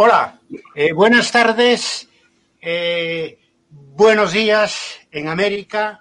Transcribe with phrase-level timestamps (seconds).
[0.00, 0.38] Hola,
[0.76, 2.08] eh, buenas tardes,
[2.60, 5.98] eh, buenos días en América.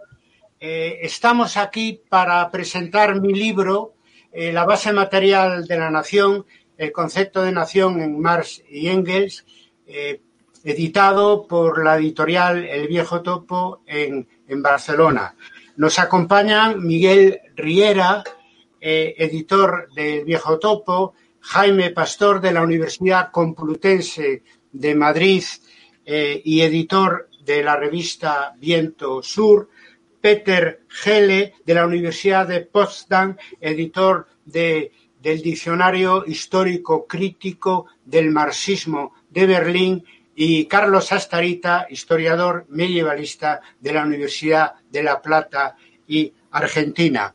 [0.60, 3.96] Eh, estamos aquí para presentar mi libro,
[4.32, 6.46] La base material de la nación,
[6.78, 9.44] el concepto de nación en Marx y Engels,
[10.64, 15.34] editado por la editorial El Viejo Topo en, en Barcelona.
[15.78, 18.24] Nos acompañan Miguel Riera,
[18.80, 21.16] editor del Viejo Topo,
[21.48, 25.44] Jaime Pastor de la Universidad Complutense de Madrid
[26.06, 29.70] eh, y editor de la revista Viento Sur,
[30.20, 39.46] Peter Gele de la Universidad de Potsdam, editor del Diccionario Histórico Crítico del Marxismo de
[39.46, 40.04] Berlín,
[40.40, 45.76] y Carlos Astarita, historiador medievalista de la Universidad de La Plata
[46.08, 47.34] y Argentina.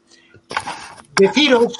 [1.17, 1.77] Deciros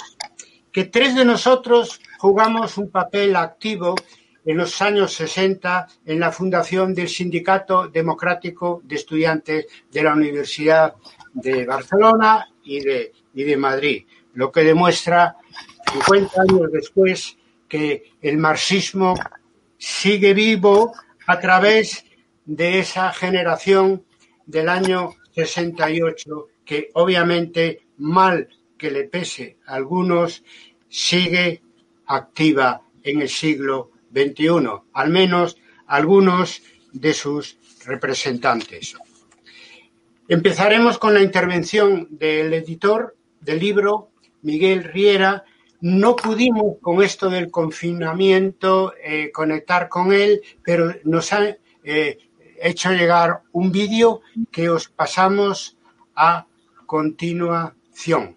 [0.73, 3.97] que tres de nosotros jugamos un papel activo
[4.45, 10.95] en los años 60 en la fundación del Sindicato Democrático de Estudiantes de la Universidad
[11.35, 15.35] de Barcelona y de, Madrid, lo que demuestra
[15.93, 17.37] 50 años después
[17.69, 19.15] que el marxismo
[19.77, 20.93] sigue vivo
[21.27, 22.05] a través
[22.45, 24.05] de esa generación
[24.47, 30.45] del año 68 que obviamente mal que le pese a algunos,
[30.89, 31.63] sigue
[32.15, 38.95] activa en el siglo XXI, al menos algunos de sus representantes.
[40.29, 44.11] Empezaremos con la intervención del editor del libro,
[44.43, 45.45] Miguel Riera.
[45.81, 52.19] No pudimos con esto del confinamiento eh, conectar con él, pero nos ha eh,
[52.63, 55.77] hecho llegar un vídeo que os pasamos
[56.15, 56.47] a
[56.87, 58.37] continuación.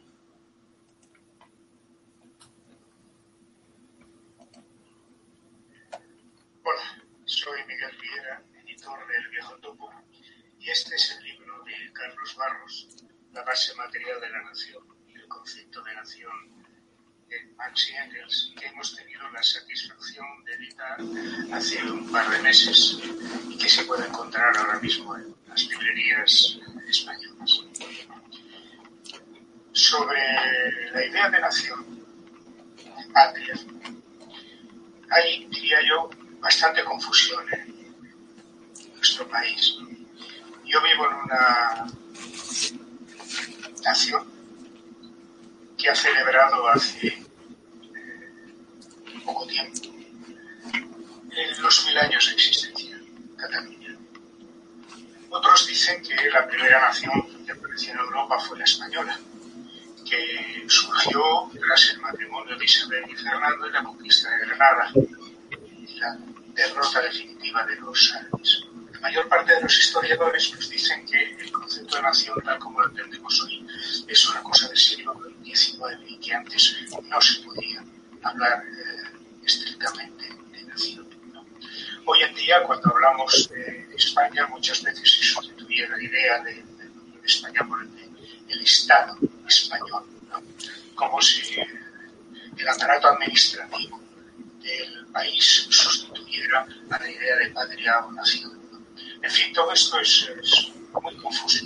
[10.75, 12.87] Este es el libro de Carlos Barros,
[13.31, 16.33] La base material de la nación y el concepto de nación
[17.29, 20.97] de Max y Engels, que hemos tenido la satisfacción de editar
[21.53, 22.99] hace un par de meses
[23.47, 26.59] y que se puede encontrar ahora mismo en las librerías
[26.89, 27.61] españolas.
[29.71, 32.05] Sobre la idea de nación,
[32.75, 33.55] de patria,
[35.09, 36.09] hay, diría yo,
[36.41, 39.77] bastante confusión en nuestro país.
[40.75, 41.87] Yo vivo en una
[43.81, 44.27] nación
[45.77, 47.23] que ha celebrado hace eh,
[49.23, 49.87] poco tiempo
[51.59, 52.99] los mil años de existencia,
[53.37, 53.95] Cataluña.
[55.29, 59.17] Otros dicen que la primera nación que apareció en Europa fue la española,
[60.03, 65.99] que surgió tras el matrimonio de Isabel y Fernando y la conquista de Granada y
[65.99, 66.17] la
[66.53, 68.65] derrota definitiva de los árabes
[69.01, 72.89] mayor parte de los historiadores nos dicen que el concepto de nación, tal como lo
[72.89, 73.65] entendemos hoy,
[74.07, 77.83] es una cosa del siglo XIX y que antes no se podía
[78.23, 81.07] hablar eh, estrictamente de nación.
[82.05, 86.63] Hoy en día, cuando hablamos de España, muchas veces se sustituye la idea de,
[87.23, 87.89] España por el,
[88.49, 89.17] el Estado
[89.47, 90.05] español,
[90.93, 91.59] como si
[92.57, 93.99] el aparato administrativo
[94.61, 98.54] del país sustituyera a la idea de patria o nación.
[99.25, 100.71] En fin, todo esto es,
[101.01, 101.65] muy confuso.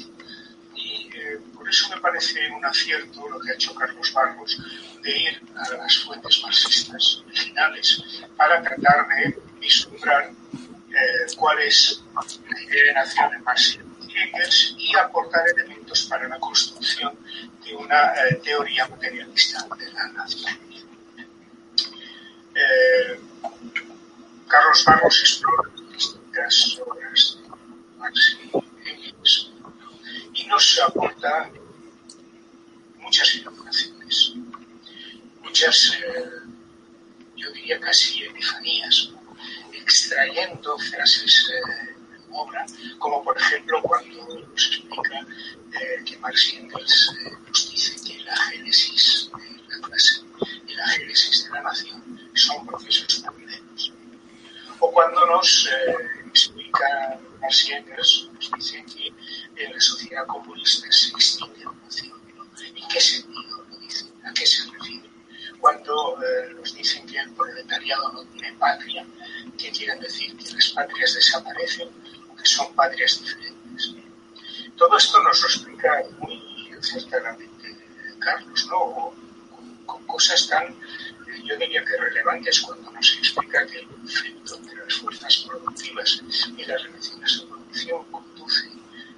[0.76, 4.58] Y eh, por eso me parece un acierto lo que ha hecho Carlos Barros
[5.04, 8.02] de ir a las fuentes marxistas originales
[8.38, 12.02] para tratar de vislumbrar eh, cuál es
[12.50, 17.14] la idea de nación en Marx y y aportar elementos para la construcción
[17.66, 20.58] de una eh, teoría materialista de la nación.
[24.48, 27.29] Carlos Barros explora distintas obras
[30.34, 31.50] y nos aporta
[33.00, 34.34] muchas iluminaciones,
[35.44, 36.30] muchas, eh,
[37.36, 39.12] yo diría casi epifanías,
[39.74, 42.66] extrayendo frases eh, en obra,
[43.00, 45.20] como por ejemplo cuando nos explica
[45.74, 47.16] eh, que Marx y Engels
[47.48, 50.22] nos dice que la génesis de la clase
[50.68, 53.94] y la génesis de la nación son procesos políticos.
[54.80, 55.96] O cuando nos eh,
[56.28, 59.14] explica Marciengas, nos dice que
[59.64, 62.20] en la sociedad comunista se extingue la nación.
[62.64, 64.06] ¿En qué sentido lo dice?
[64.24, 65.10] ¿A qué se refiere?
[65.60, 69.06] Cuando eh, nos dicen que el proletariado no tiene patria,
[69.58, 70.36] ¿qué quieren decir?
[70.38, 71.90] ¿Que las patrias desaparecen
[72.30, 73.94] o que son patrias diferentes?
[74.78, 76.42] Todo esto nos lo explica muy
[76.82, 77.50] certeramente
[78.20, 79.14] Carlos, ¿no?
[79.86, 80.76] Con cosas tan
[81.44, 86.22] yo diría que relevantes cuando nos explica que el conflicto entre las fuerzas productivas
[86.58, 88.70] y las relaciones de producción conduce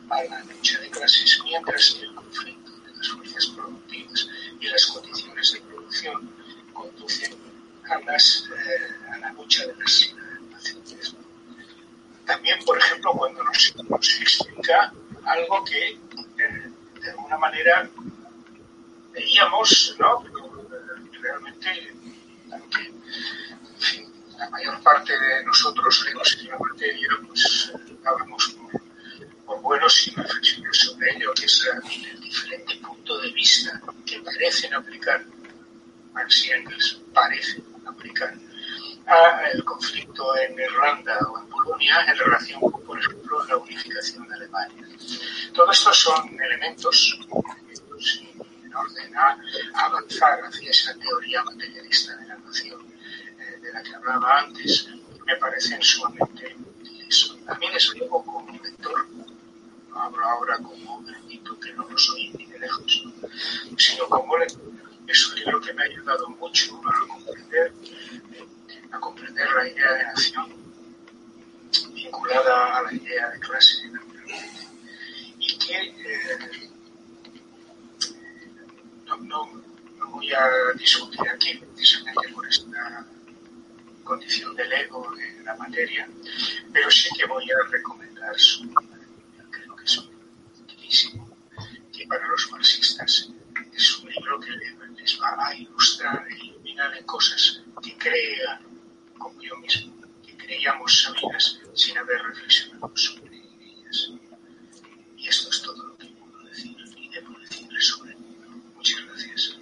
[0.10, 4.28] a la lucha de clases, mientras que el conflicto entre las fuerzas productivas
[4.60, 6.32] y las condiciones de producción
[6.74, 10.14] conducen eh, a la lucha de las
[10.52, 11.16] naciones.
[12.26, 14.94] También, por ejemplo, cuando nos, nos explica
[15.26, 16.72] algo que eh,
[17.02, 17.90] de alguna manera
[19.14, 20.24] veíamos, ¿no?
[21.22, 22.01] realmente aunque
[24.38, 27.72] la mayor parte de nosotros leemos en la materia, pues
[28.04, 28.82] hablamos por,
[29.46, 34.74] por buenos y reflexiones sobre ello, que es el diferente punto de vista que parecen
[34.74, 35.24] aplicar
[36.14, 38.34] Marx y Engels, parecen aplicar
[39.08, 44.28] a el conflicto en Irlanda o en Polonia en relación con, por ejemplo, la unificación
[44.28, 44.88] de Alemania.
[45.54, 47.20] Todo esto son elementos
[48.72, 49.38] en orden a
[49.86, 52.82] avanzar hacia esa teoría materialista de la nación
[53.38, 54.88] eh, de la que hablaba antes,
[55.26, 57.36] me parecen sumamente útiles.
[57.46, 59.10] También es algo como lector,
[59.90, 63.04] no hablo ahora como grandito, que no lo soy ni de lejos,
[63.78, 64.72] sino como lector.
[65.08, 67.74] Es un libro que me ha ayudado mucho a comprender,
[68.92, 70.62] a comprender la idea de nación
[71.94, 73.92] vinculada a la idea de clase,
[75.40, 76.71] y que eh,
[79.20, 79.52] no,
[80.10, 83.06] voy a discutir aquí precisamente por esta
[84.04, 86.08] condición del ego de la materia,
[86.72, 88.84] pero sí que voy a recomendar su libro,
[89.50, 90.10] creo que es un
[90.64, 91.38] utilísimo,
[91.94, 93.30] que para los marxistas
[93.74, 98.62] es un libro que les va a ilustrar e iluminar en cosas que crean,
[99.18, 99.94] como yo mismo,
[100.26, 104.12] que creíamos sabidas sin haber reflexionado sobre ellas.
[105.18, 108.16] Y esto es todo lo que puedo decir y debo decirles sobre
[108.76, 109.58] Muchas gracias.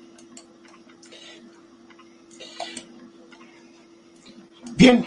[4.80, 5.06] Bien,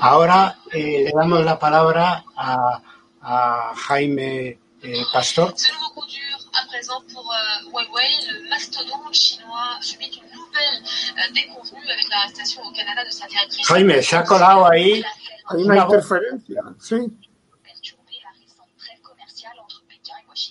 [0.00, 2.82] ahora eh, le damos la palabra a,
[3.22, 5.50] a Jaime eh, Pastor.
[5.50, 12.60] À présent pour euh, Huawei, le mastodonte chinois subit une nouvelle euh, déconvenue avec l'arrestation
[12.62, 13.68] au Canada de sa directrice.
[13.68, 15.04] Jaime, se ha colado ahí.
[15.46, 16.96] Hay una interferencia, sí.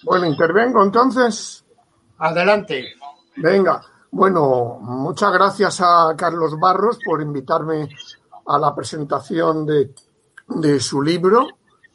[0.04, 1.66] Bueno, intervengo entonces.
[2.18, 2.96] Adelante.
[3.36, 7.90] Venga, bueno, muchas gracias a Carlos Barros por invitarme
[8.48, 9.92] a la presentación de,
[10.48, 11.48] de su libro.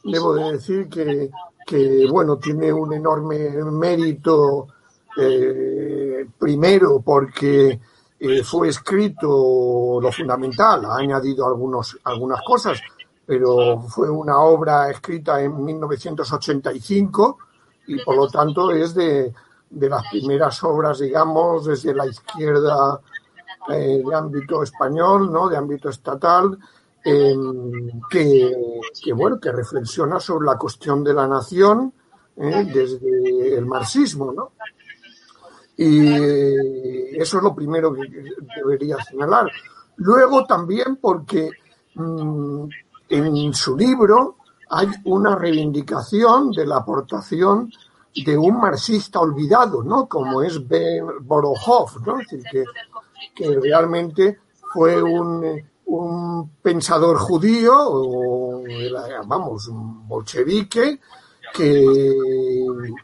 [0.03, 1.29] Debo de decir que,
[1.65, 4.67] que, bueno, tiene un enorme mérito,
[5.17, 7.79] eh, primero porque
[8.19, 12.79] eh, fue escrito lo fundamental, ha añadido algunos, algunas cosas,
[13.25, 17.37] pero fue una obra escrita en 1985
[17.87, 19.33] y por lo tanto es de,
[19.69, 22.99] de las primeras obras, digamos, desde la izquierda
[23.69, 25.47] eh, de ámbito español, ¿no?
[25.47, 26.57] de ámbito estatal,
[27.03, 27.35] eh,
[28.09, 28.55] que,
[29.03, 31.93] que, bueno, que reflexiona sobre la cuestión de la nación
[32.37, 34.51] eh, desde el marxismo, ¿no?
[35.75, 36.07] Y
[37.17, 38.07] eso es lo primero que
[38.57, 39.49] debería señalar.
[39.97, 41.49] Luego también porque
[41.95, 42.65] mmm,
[43.09, 44.37] en su libro
[44.69, 47.71] hay una reivindicación de la aportación
[48.15, 50.07] de un marxista olvidado, ¿no?
[50.07, 52.19] Como es Ben Borohov, ¿no?
[52.19, 52.63] Es decir, que,
[53.35, 54.39] que realmente
[54.73, 58.63] fue un, un pensador judío, o,
[59.25, 60.99] vamos, un bolchevique,
[61.53, 62.15] que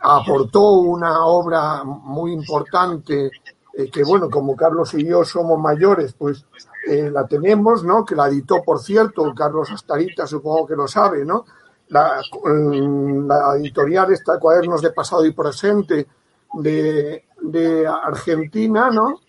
[0.02, 3.32] aportó una obra muy importante,
[3.74, 6.46] eh, que bueno, como Carlos y yo somos mayores, pues
[6.88, 8.04] eh, la tenemos, ¿no?
[8.04, 11.46] Que la editó, por cierto, Carlos Astarita, supongo que lo sabe, ¿no?
[11.90, 16.08] La, la editorial está Cuadernos de Pasado y Presente
[16.54, 19.20] de, de Argentina, ¿no?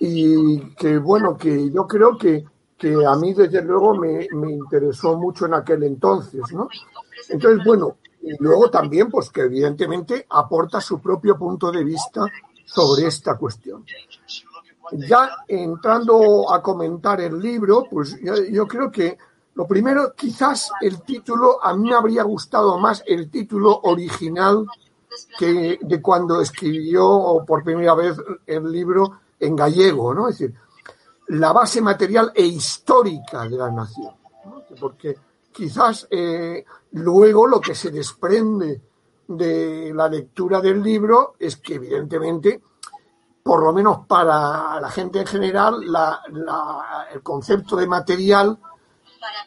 [0.00, 2.44] Y que bueno, que yo creo que,
[2.76, 6.68] que a mí desde luego me, me interesó mucho en aquel entonces, ¿no?
[7.28, 12.26] Entonces, bueno, y luego también, pues que evidentemente aporta su propio punto de vista
[12.64, 13.84] sobre esta cuestión.
[14.92, 19.16] Ya entrando a comentar el libro, pues yo, yo creo que
[19.54, 24.66] lo primero, quizás el título, a mí me habría gustado más el título original
[25.38, 30.28] que de cuando escribió por primera vez el libro en gallego, ¿no?
[30.28, 30.54] Es decir,
[31.28, 34.14] la base material e histórica de la nación.
[34.78, 35.16] Porque
[35.52, 38.80] quizás eh, luego lo que se desprende
[39.26, 42.60] de la lectura del libro es que evidentemente,
[43.42, 45.82] por lo menos para la gente en general,
[47.12, 48.58] el concepto de material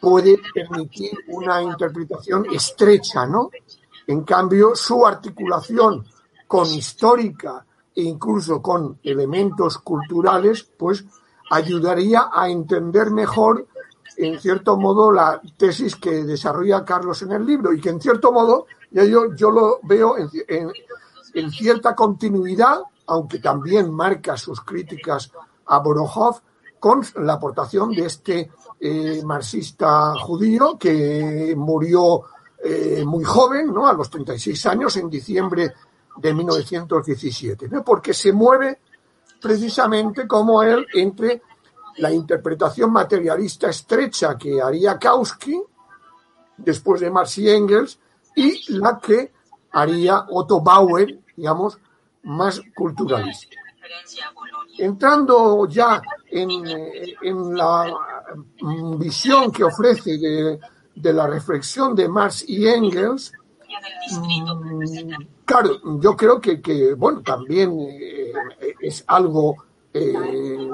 [0.00, 3.50] puede permitir una interpretación estrecha, ¿no?
[4.06, 6.04] En cambio, su articulación
[6.46, 7.64] con histórica
[8.02, 11.04] incluso con elementos culturales, pues
[11.50, 13.66] ayudaría a entender mejor,
[14.16, 18.32] en cierto modo, la tesis que desarrolla Carlos en el libro y que, en cierto
[18.32, 25.30] modo, yo, yo lo veo en, cierta continuidad, aunque también marca sus críticas
[25.66, 26.40] a Borohov,
[26.80, 32.22] con la aportación de este eh, marxista judío que murió
[32.62, 33.88] eh, muy joven, ¿no?
[33.88, 35.72] a los 36 años, en diciembre
[36.20, 38.80] de 1917, porque se mueve
[39.40, 41.42] precisamente como él entre
[41.98, 45.60] la interpretación materialista estrecha que haría Kautsky
[46.56, 47.98] después de Marx y Engels
[48.34, 49.32] y la que
[49.72, 51.78] haría Otto Bauer, digamos,
[52.24, 53.56] más culturalista.
[54.78, 57.92] Entrando ya en, la
[58.98, 60.60] visión que ofrece de,
[60.94, 63.32] de, la reflexión de Marx y Engels,
[65.48, 68.32] claro, yo creo que, que bueno, también eh,
[68.80, 69.56] es algo
[69.94, 70.70] eh,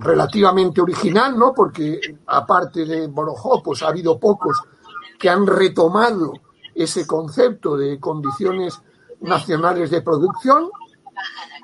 [0.00, 1.52] relativamente original, ¿no?
[1.52, 4.62] Porque aparte de Borojó, pues ha habido pocos
[5.18, 6.32] que han retomado
[6.74, 8.80] ese concepto de condiciones
[9.20, 10.70] nacionales de producción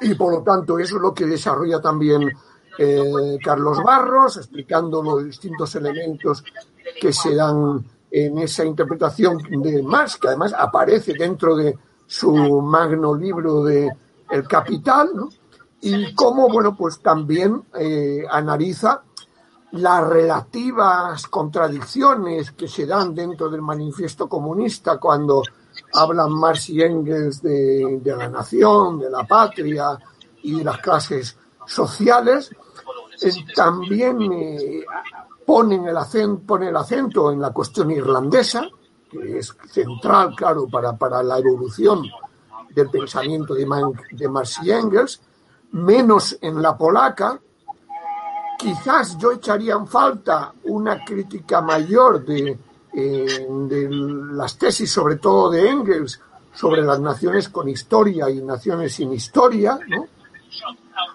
[0.02, 2.30] y por lo tanto eso es lo que desarrolla también
[2.78, 6.44] eh, Carlos Barros, explicando los distintos elementos
[7.00, 12.32] que se dan en esa interpretación de Marx, que además aparece dentro de su
[12.62, 13.90] magno libro de
[14.30, 15.10] El Capital,
[15.80, 19.02] y cómo, bueno, pues también eh, analiza
[19.72, 25.42] las relativas contradicciones que se dan dentro del manifiesto comunista cuando
[25.92, 29.98] hablan Marx y Engels de, la nación, de la patria
[30.42, 31.36] y de las clases
[31.66, 32.50] sociales,
[33.22, 34.84] eh, también eh,
[35.46, 38.68] ponen el acento, pone el acento en la cuestión irlandesa,
[39.08, 42.02] que es central, claro, para, para la evolución
[42.74, 43.66] del pensamiento de,
[44.10, 45.22] de Marx y Engels,
[45.72, 47.40] menos en la polaca.
[48.58, 52.58] Quizás yo echaría en falta una crítica mayor de,
[52.92, 53.88] eh, de
[54.32, 56.20] las tesis, sobre todo de Engels,
[56.52, 59.78] sobre las naciones con historia y naciones sin historia.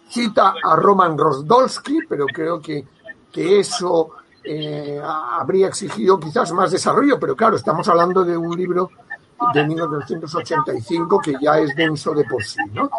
[0.07, 2.88] Cita a Roman Rosdolsky, pero creo que,
[3.31, 4.11] que eso
[4.43, 8.89] eh, habría exigido quizás más desarrollo, pero claro, estamos hablando de un libro
[9.53, 12.60] de 1985 que ya es denso de por sí.
[12.74, 12.89] ¿no?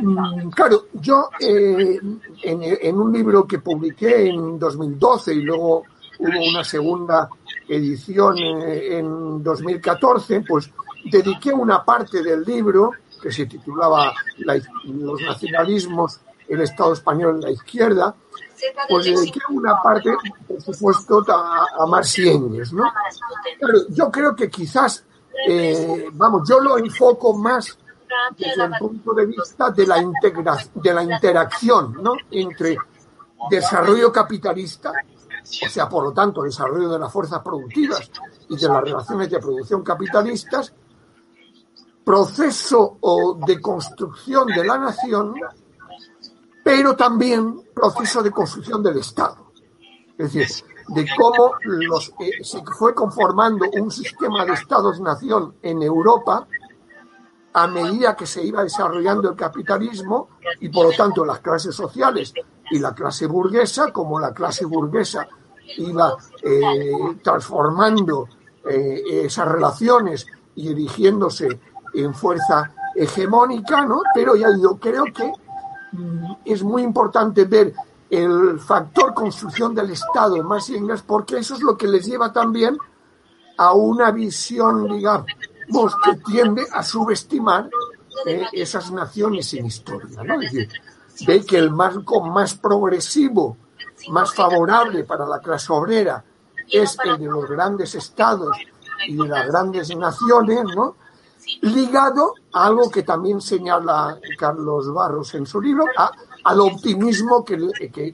[0.00, 2.00] Mm, claro, yo eh,
[2.42, 5.84] en, un libro que publiqué en 2012 y luego
[6.18, 7.28] hubo una segunda
[7.68, 10.70] edición en, 2014, pues
[11.10, 12.92] dediqué una parte del libro
[13.22, 18.14] que se titulaba Los nacionalismos, el Estado español en la izquierda,
[18.88, 20.14] pues dediqué una parte,
[20.46, 22.84] por supuesto, a, a Marx y Engels, ¿no?
[23.60, 25.04] Pero yo creo que quizás,
[25.48, 27.78] eh, vamos, yo lo enfoco más
[28.36, 29.96] desde el punto de vista de la,
[30.74, 32.14] de la interacción ¿no?
[32.30, 32.76] entre
[33.50, 38.10] desarrollo capitalista, o sea, por lo tanto, desarrollo de las fuerzas productivas
[38.48, 40.72] y de las relaciones de producción capitalistas,
[42.04, 42.98] proceso
[43.46, 45.34] de construcción de la nación,
[46.66, 49.52] pero también proceso de construcción del Estado.
[50.18, 51.52] Es decir, de cómo
[52.18, 56.44] eh, se fue conformando un sistema de Estados-nación en Europa
[57.52, 62.34] a medida que se iba desarrollando el capitalismo y por lo tanto las clases sociales
[62.68, 65.28] y la clase burguesa, como la clase burguesa
[65.76, 66.90] iba eh,
[67.22, 68.28] transformando
[68.68, 71.60] eh, esas relaciones y erigiéndose
[71.94, 74.02] en fuerza hegemónica, ¿no?
[74.12, 75.30] Pero ya yo creo que
[76.44, 77.74] es muy importante ver
[78.08, 82.76] el factor construcción del Estado más inglés porque eso es lo que les lleva también
[83.58, 85.26] a una visión, digamos,
[86.04, 87.68] que tiende a subestimar
[88.26, 90.22] eh, esas naciones en historia.
[90.22, 90.34] ¿no?
[90.40, 90.68] Es decir,
[91.26, 93.56] ve que el marco más progresivo,
[94.10, 96.22] más favorable para la clase obrera
[96.70, 98.56] es el de los grandes estados
[99.06, 100.96] y de las grandes naciones, ¿no?
[101.62, 105.84] Ligado a algo que también señala Carlos Barros en su libro,
[106.44, 107.54] al optimismo que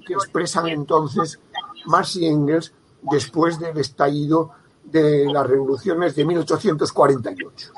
[0.08, 1.38] expresan entonces
[1.86, 2.72] Marx y Engels
[3.02, 4.50] después del estallido
[4.84, 7.72] de las revoluciones de 1848.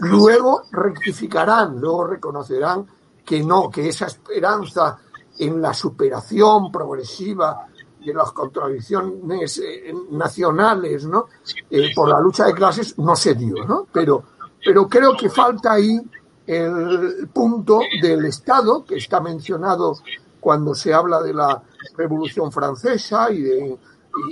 [0.00, 2.86] Luego rectificarán, luego reconocerán
[3.24, 4.98] que no, que esa esperanza
[5.38, 7.66] en la superación progresiva
[8.04, 11.26] de las contradicciones eh, nacionales, ¿no?
[11.68, 13.86] Eh, por la lucha de clases no se dio, ¿no?
[13.92, 14.24] Pero,
[14.64, 16.00] pero creo que falta ahí
[16.46, 19.94] el punto del Estado que está mencionado
[20.40, 21.62] cuando se habla de la
[21.96, 23.78] Revolución Francesa y de,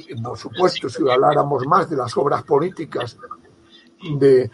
[0.08, 3.16] y, por supuesto, si habláramos más de las obras políticas
[4.00, 4.50] de,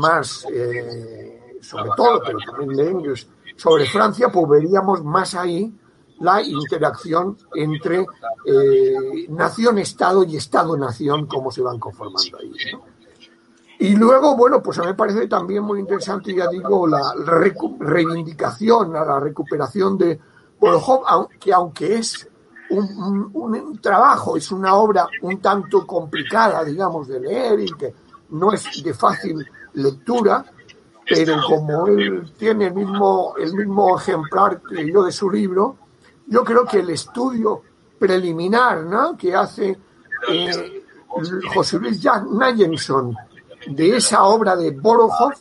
[0.00, 5.72] más, eh, sobre todo, pero también de Engels, sobre Francia, pues veríamos más ahí
[6.20, 8.06] la interacción entre
[8.46, 12.52] eh, nación-estado y estado-nación, cómo se van conformando ahí.
[13.82, 17.16] Y luego, bueno, pues a mí me parece también muy interesante, ya digo, la
[17.80, 20.20] reivindicación, a la recuperación de
[20.60, 22.28] Bolojov, que aunque es
[22.70, 27.92] un, un, trabajo, es una obra un tanto complicada, digamos, de leer y que
[28.30, 30.44] no es de fácil lectura,
[31.04, 35.76] pero como él tiene el mismo, el mismo ejemplar que yo de su libro,
[36.28, 37.62] yo creo que el estudio
[37.98, 39.16] preliminar ¿no?
[39.16, 39.76] que hace
[40.28, 40.84] eh,
[41.52, 43.16] José Luis Nayenson
[43.66, 45.32] de esa obra de Borojov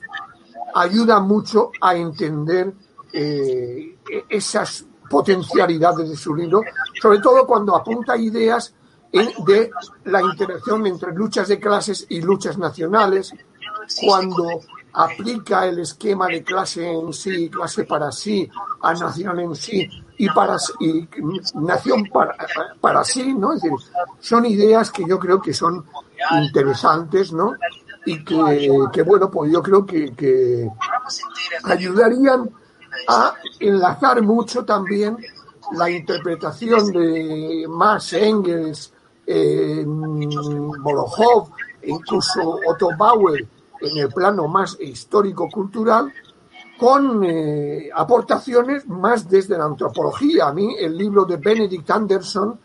[0.75, 2.74] ayuda mucho a entender
[3.13, 3.98] eh,
[4.30, 6.62] esas potencialidades de su libro,
[7.01, 8.74] sobre todo cuando apunta ideas
[9.12, 9.70] de
[10.06, 13.34] la interacción entre luchas de clases y luchas nacionales,
[14.01, 14.62] cuando
[14.94, 18.50] aplica el esquema de clase en sí, clase para sí,
[18.82, 21.08] a nación en sí y para y
[21.56, 22.36] nación para,
[22.80, 23.54] para sí, ¿no?
[23.54, 23.78] Es decir,
[24.20, 25.86] son ideas que yo creo que son
[26.44, 27.54] interesantes, ¿no?
[28.05, 30.67] Y que, bueno, pues yo creo que, que
[31.63, 32.50] ayudarían
[33.08, 35.17] a enlazar mucho también
[35.74, 38.93] la interpretación de Marx, Engels,
[39.25, 39.86] eh,
[41.84, 43.48] incluso Otto Bauer,
[43.79, 46.12] en el plano más histórico-cultural,
[46.77, 50.48] con eh, aportaciones más desde la antropología.
[50.48, 52.60] A mí el libro de Benedict Anderson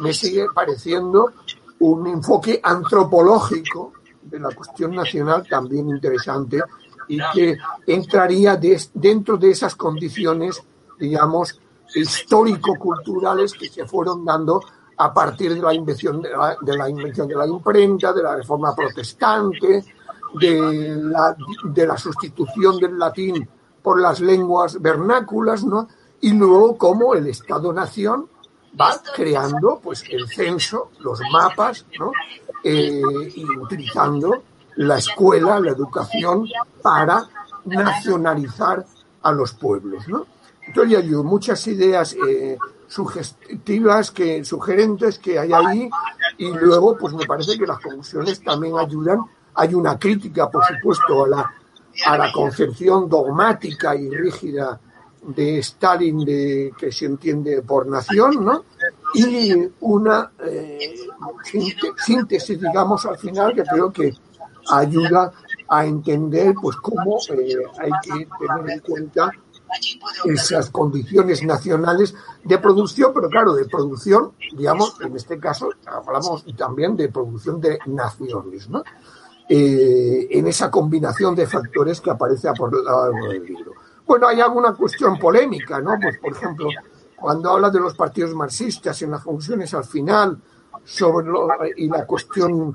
[0.00, 1.32] me sigue pareciendo
[1.80, 3.92] un enfoque antropológico
[4.28, 6.60] de la cuestión nacional también interesante
[7.08, 8.58] y que entraría
[8.94, 10.62] dentro de esas condiciones,
[10.98, 11.58] digamos,
[11.94, 14.60] histórico-culturales que se fueron dando
[14.98, 18.36] a partir de la invención de la, de la invención de la imprenta, de la
[18.36, 19.84] reforma protestante,
[20.34, 23.48] de la, de la sustitución del latín
[23.82, 25.88] por las lenguas vernáculas, ¿no?
[26.20, 28.28] Y luego cómo el Estado-Nación
[28.78, 32.12] va creando pues el censo, los mapas, ¿no?
[32.62, 33.02] Eh,
[33.34, 34.42] y utilizando
[34.76, 36.48] la escuela, la educación
[36.82, 37.28] para
[37.64, 38.84] nacionalizar
[39.22, 40.26] a los pueblos, ¿no?
[40.66, 45.90] Entonces hay muchas ideas eh, sugestivas, sugerentes que hay ahí
[46.36, 49.20] y luego pues me parece que las conclusiones también ayudan
[49.58, 51.54] hay una crítica, por supuesto, a la,
[52.06, 54.80] a la concepción dogmática y rígida
[55.22, 58.64] de Stalin de que se entiende por nación, ¿no?
[59.14, 60.94] Y una eh,
[61.96, 64.12] síntesis, digamos, al final que creo que
[64.70, 65.32] ayuda
[65.68, 69.30] a entender, pues, cómo eh, hay que tener en cuenta
[70.24, 76.96] esas condiciones nacionales de producción, pero claro, de producción, digamos, en este caso hablamos también
[76.96, 78.68] de producción de naciones.
[79.50, 83.72] Eh, en esa combinación de factores que aparece a por lo largo del libro.
[84.08, 85.98] Bueno, hay alguna cuestión polémica, ¿no?
[86.00, 86.68] Pues, por ejemplo,
[87.14, 90.40] cuando habla de los partidos marxistas en las funciones al final
[90.82, 91.28] sobre
[91.76, 92.74] y la cuestión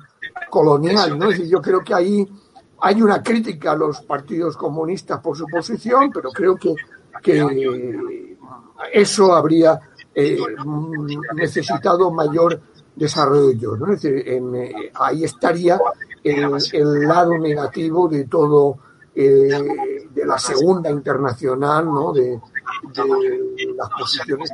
[0.50, 1.32] colonial, ¿no?
[1.32, 2.32] Yo creo que ahí
[2.82, 6.76] hay una crítica a los partidos comunistas por su posición, pero creo que,
[7.22, 8.38] que
[8.91, 9.80] eso habría
[10.13, 10.38] eh,
[11.34, 12.62] necesitado mayor
[12.96, 13.91] desarrollo, ¿no?
[13.93, 15.80] Es decir, en, eh, ahí estaría
[16.24, 18.78] el, lado negativo de todo,
[19.15, 22.12] eh, de la segunda internacional, ¿no?
[22.13, 22.39] de,
[23.76, 24.49] las posiciones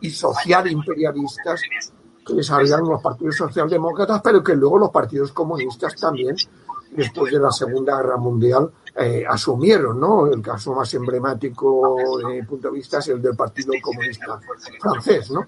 [0.00, 1.60] y social imperialistas
[2.26, 6.34] que desarrollaron los partidos socialdemócratas, pero que luego los partidos comunistas también,
[6.90, 10.26] después de la Segunda Guerra Mundial, eh, asumieron, ¿no?
[10.26, 14.40] El caso más emblemático desde mi punto de vista es el del Partido Comunista
[14.80, 15.46] francés, ¿no?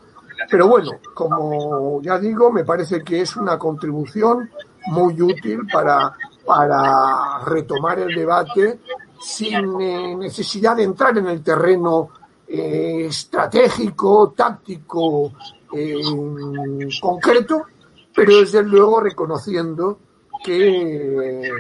[0.51, 4.51] Pero bueno, como ya digo, me parece que es una contribución
[4.88, 6.14] muy útil para,
[6.48, 8.80] para retomar el debate
[9.20, 12.08] sin eh, necesidad de entrar en el terreno
[12.46, 15.30] eh, estratégico, táctico,
[15.74, 16.00] eh,
[17.02, 17.66] concreto,
[18.14, 19.98] pero desde luego reconociendo
[20.42, 21.52] que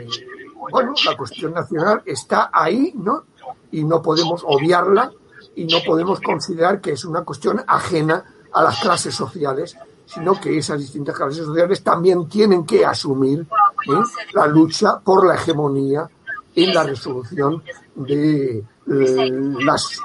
[0.72, 3.24] bueno, la cuestión nacional está ahí, ¿no?
[3.70, 5.12] Y no podemos obviarla
[5.54, 8.24] y no podemos considerar que es una cuestión ajena
[8.54, 9.76] a las clases sociales
[10.08, 13.46] sino que esas distintas clases sociales también tienen que asumir
[13.86, 14.02] ¿eh?
[14.32, 16.08] la lucha por la hegemonía
[16.54, 17.62] en la resolución
[17.94, 20.00] de las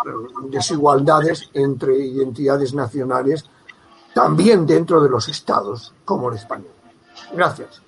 [0.50, 3.46] desigualdades entre identidades nacionales,
[4.14, 6.72] también dentro de los estados, como el español.
[7.34, 7.82] Gracias.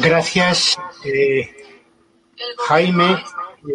[0.00, 1.80] Gracias, eh,
[2.66, 3.22] Jaime,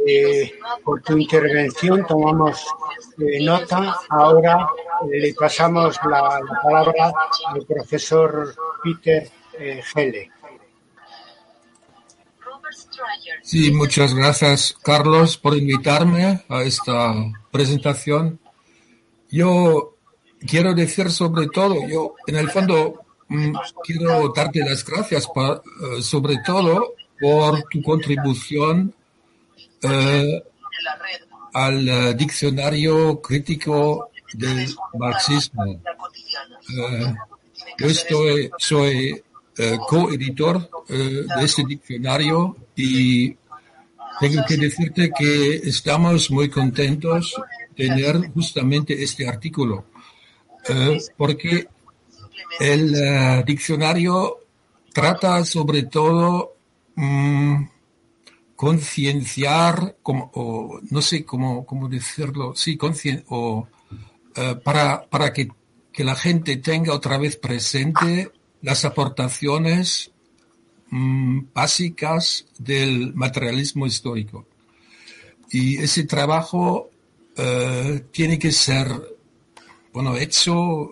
[0.08, 2.06] eh, por tu intervención.
[2.08, 2.66] Tomamos
[3.20, 3.96] eh, nota.
[4.10, 4.68] Ahora
[5.10, 7.14] le pasamos la, palabra
[7.48, 9.30] al profesor Peter
[9.94, 10.32] Gele.
[13.42, 17.14] Sí, muchas gracias, Carlos, por invitarme a esta
[17.52, 18.40] presentación.
[19.30, 19.96] Yo
[20.48, 26.38] quiero decir sobre todo, yo en el fondo mm, quiero darte las gracias eh, sobre
[26.46, 28.94] todo por tu contribución
[29.82, 30.44] eh,
[31.54, 35.82] al eh, diccionario crítico del marxismo.
[37.78, 39.22] yo estoy, soy
[39.88, 43.36] coeditor de este diccionario y
[44.20, 47.36] tengo que decirte que estamos muy contentos
[47.76, 49.86] de tener justamente este artículo
[50.70, 51.68] eh, porque
[52.60, 54.38] el eh, diccionario
[54.94, 56.54] trata sobre todo
[56.96, 57.64] mm,
[58.62, 62.78] concienciar, o no sé cómo, cómo decirlo, sí,
[63.30, 63.68] o,
[64.36, 65.48] eh, para, para que,
[65.92, 68.30] que, la gente tenga otra vez presente
[68.62, 70.12] las aportaciones
[70.92, 74.46] mm, básicas del materialismo histórico.
[75.50, 76.92] Y ese trabajo
[78.12, 78.86] tiene que ser
[79.92, 80.88] bueno, hecho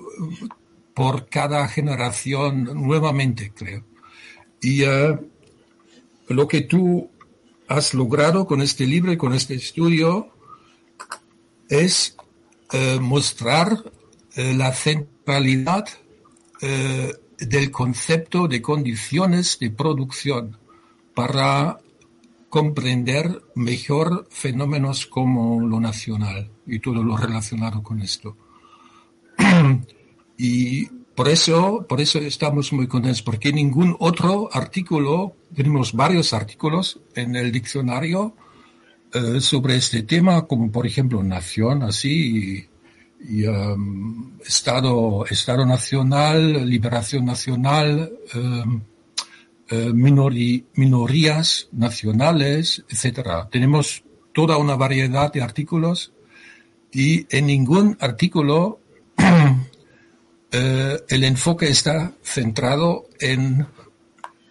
[0.95, 3.83] por cada generación nuevamente, creo.
[4.59, 5.19] Y eh,
[6.29, 7.11] lo que tú
[7.69, 10.33] has logrado con este libro y con este estudio
[11.69, 12.17] es
[12.73, 13.91] eh, mostrar
[14.35, 15.85] eh, la centralidad
[17.39, 20.57] del concepto de condiciones de producción
[21.13, 21.79] para
[22.49, 28.35] comprender mejor fenómenos como lo nacional y todo lo relacionado con esto.
[31.19, 37.35] por eso, por eso estamos muy contentos, porque ningún otro artículo, tenemos varios artículos en
[37.35, 38.37] el diccionario
[39.11, 42.65] eh, sobre este tema, como por ejemplo Nación, así,
[43.19, 48.81] y, um, Estado, Estado Nacional, Liberación Nacional, um,
[49.71, 53.49] eh, minorías nacionales, etcétera.
[53.51, 56.13] Tenemos toda una variedad de artículos
[56.93, 58.79] y en ningún artículo
[60.51, 63.67] Eh, el enfoque está centrado en,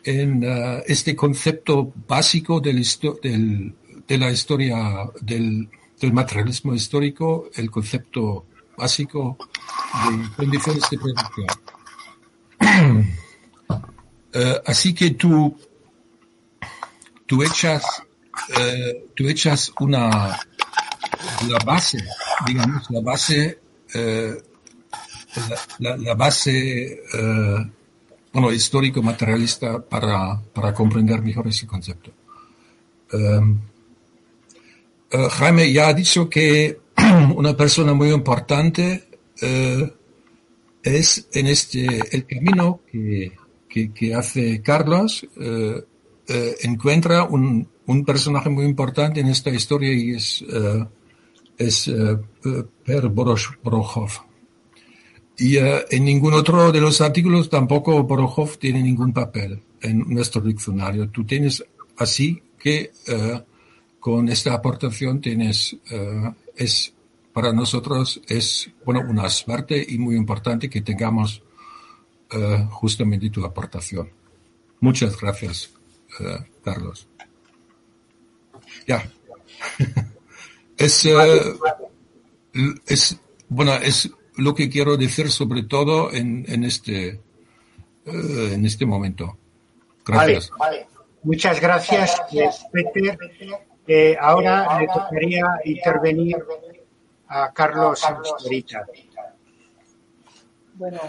[0.04, 2.86] en uh, este concepto básico del,
[3.20, 3.74] del,
[4.06, 5.68] de la historia del,
[6.00, 9.38] del, materialismo histórico, el concepto básico
[10.08, 11.46] de condiciones de producción.
[14.34, 15.58] Uh, así que tú,
[17.26, 18.04] tú echas,
[18.50, 20.38] uh, tú echas una,
[21.48, 21.98] la base,
[22.46, 23.58] digamos, la base
[25.78, 27.70] la, base eh,
[28.32, 32.12] bueno, histórico-materialista para, para, comprender mejor ese concepto.
[33.12, 33.40] Eh,
[35.30, 36.80] Jaime ya ha dicho que
[37.36, 39.08] una persona muy importante
[39.40, 39.92] eh,
[40.82, 43.32] es en este el camino que,
[43.92, 45.26] que, hace Carlos
[46.62, 50.44] encuentra un, un, personaje muy importante en esta historia y es,
[51.58, 51.90] es
[52.84, 54.27] Per Borochov.
[55.38, 60.42] Y eh, en ningún otro de los artículos tampoco Borohov tiene ningún papel en nuestro
[60.42, 61.08] diccionario.
[61.10, 61.64] Tú tienes
[61.96, 63.42] así que eh,
[64.00, 66.92] con esta aportación tienes, eh, es
[67.32, 71.42] para nosotros es bueno una suerte y muy importante que tengamos
[72.70, 74.10] justamente tu aportación.
[74.80, 75.70] Muchas gracias,
[76.62, 77.08] Carlos.
[78.86, 79.10] Ya.
[80.76, 81.08] es,
[82.86, 83.16] es,
[83.48, 87.08] bueno, es lo que quiero decir sobre todo en, en este,
[88.06, 89.36] eh, en este momento.
[90.06, 90.50] Gracias.
[91.22, 92.22] Muchas gracias,
[92.72, 93.18] Peter.
[93.86, 96.36] Eh, ahora le tocaría intervenir
[97.26, 98.02] a Carlos.
[100.74, 101.00] Bueno,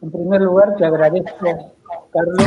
[0.00, 1.74] en primer lugar te agradezco,
[2.10, 2.46] Carlos,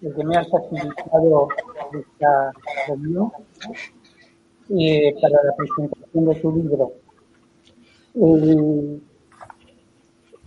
[0.00, 1.48] el que me has facilitado
[1.92, 2.52] esta
[2.86, 3.32] reunión
[4.70, 6.92] eh, para la presentación de tu libro.
[8.14, 9.00] Eh,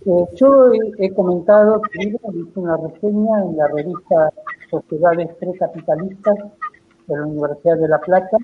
[0.06, 2.18] eh, yo he, comentado que hice
[2.54, 4.32] una reseña en la revista
[4.70, 6.36] Sociedades Precapitalistas
[7.06, 8.36] de la Universidad de La Plata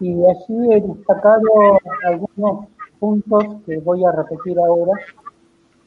[0.00, 2.66] y así he destacado algunos
[2.98, 5.00] puntos que voy a repetir ahora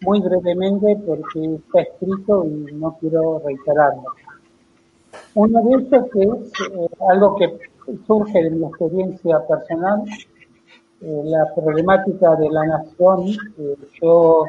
[0.02, 4.14] muy brevemente porque está escrito y no quiero reiterarlo.
[5.36, 7.60] Uno de ellos es eh, algo que
[8.06, 10.04] surge de mi experiencia personal,
[11.02, 13.28] eh, la problemática de la nación.
[14.02, 14.46] yo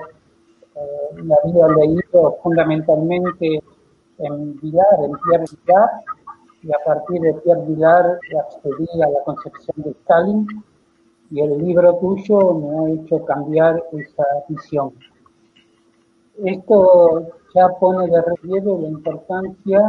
[1.24, 3.62] la había leído fundamentalmente
[4.18, 5.90] en Vilar, en Pierre Vilar,
[6.62, 10.46] y a partir de Pierre Vilar accedí a la concepción de Stalin
[11.30, 14.92] y el libro tuyo me ha hecho cambiar esa visión.
[16.44, 19.80] Esto ya pone de relieve la importancia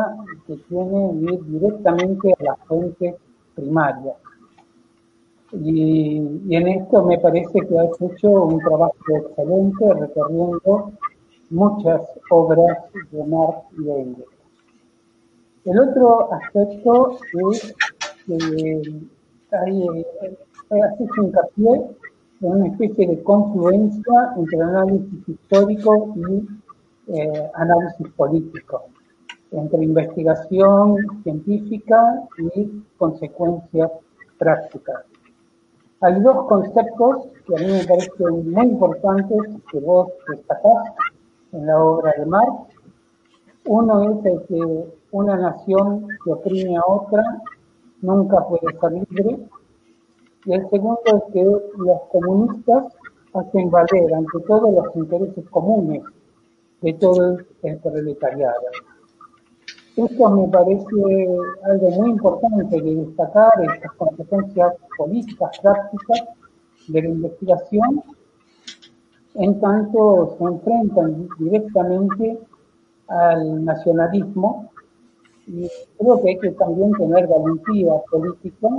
[0.48, 3.15] que tiene ir directamente a la fuente
[3.56, 4.13] primaria.
[5.51, 6.17] Y,
[6.55, 10.91] en esto me parece que has hecho un trabajo excelente recorriendo
[11.49, 12.77] muchas obras
[13.12, 14.27] de Marx y de Engels.
[15.65, 17.17] El otro aspecto
[17.51, 17.75] es
[18.27, 19.01] que
[19.51, 19.88] hay,
[20.69, 21.81] has hecho hincapié
[22.41, 26.47] en una especie de confluencia entre análisis histórico y
[27.12, 28.83] eh, análisis político,
[29.51, 33.91] entre investigación científica y consecuencias
[34.38, 35.05] prácticas.
[36.01, 39.38] Hay dos conceptos que a mí me parecen muy importantes
[39.69, 40.93] que vos destacás
[41.51, 42.53] en la obra de Marx.
[43.65, 47.23] Uno es el que una nación que oprime a otra
[48.01, 49.39] nunca puede ser libre.
[50.45, 52.93] Y el segundo es que los comunistas
[53.33, 56.01] hacen valer ante todos los intereses comunes
[56.81, 58.55] de todo el proletariado.
[60.05, 61.27] Esto me parece
[61.63, 66.21] algo muy importante de destacar, estas consecuencias políticas, prácticas
[66.88, 68.03] de la investigación,
[69.35, 72.39] en tanto se enfrentan directamente
[73.09, 74.71] al nacionalismo
[75.47, 78.69] y creo que hay que también tener valentía política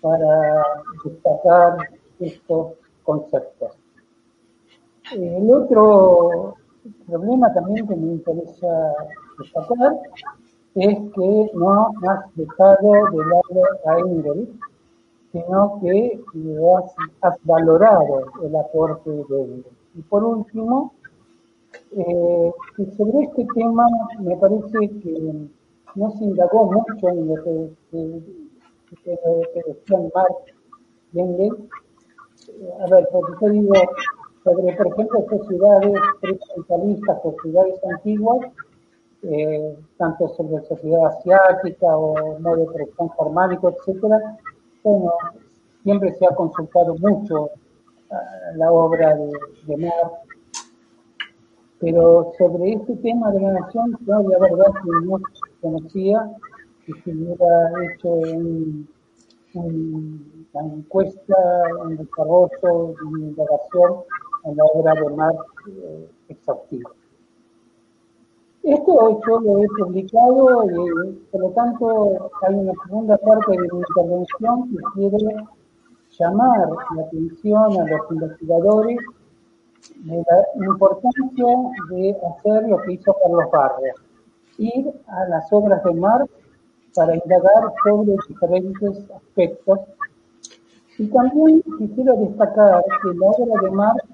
[0.00, 0.62] para
[1.04, 1.78] destacar
[2.20, 3.72] estos conceptos.
[5.12, 6.54] El otro
[7.08, 8.94] problema también que me interesa
[9.38, 9.94] destacar
[10.76, 14.48] es que no has dejado de lado a Engels,
[15.32, 16.20] sino que
[17.22, 19.66] has, valorado el aporte de Engels.
[19.94, 20.92] Y por último,
[21.92, 22.52] eh,
[22.96, 23.86] sobre este tema
[24.20, 25.48] me parece que
[25.94, 27.70] no se indagó mucho en lo que,
[29.02, 30.34] que, decían Marx
[31.14, 31.58] y Engels.
[32.48, 33.72] Eh, a ver, porque yo digo,
[34.44, 38.46] sobre, por ejemplo, sociedades precapitalistas, sociedades antiguas,
[39.22, 44.38] eh, tanto sobre sociedad asiática o modo de producción germánico, etcétera,
[44.84, 45.12] bueno,
[45.82, 47.50] siempre se ha consultado mucho
[48.10, 48.16] ah,
[48.56, 49.32] la obra de,
[49.66, 50.26] de Marx,
[51.80, 55.20] pero sobre este tema de la nación, yo la verdad que no
[55.60, 56.30] conocía
[56.84, 58.08] que se hubiera hecho
[59.54, 61.36] una encuesta,
[61.84, 64.04] un desarrollo, una indagación
[64.44, 66.90] en la obra de Marx eh, exhaustiva.
[68.66, 73.78] Esto yo lo he publicado y por lo tanto hay una segunda parte de mi
[73.78, 75.36] intervención que quiere
[76.18, 78.98] llamar la atención a los investigadores
[79.98, 81.46] de la importancia
[81.90, 84.02] de hacer lo que hizo Carlos Barrios,
[84.58, 86.28] ir a las obras de Marx
[86.92, 89.78] para indagar sobre diferentes aspectos.
[90.98, 94.04] Y también quisiera destacar que en la obra de Marx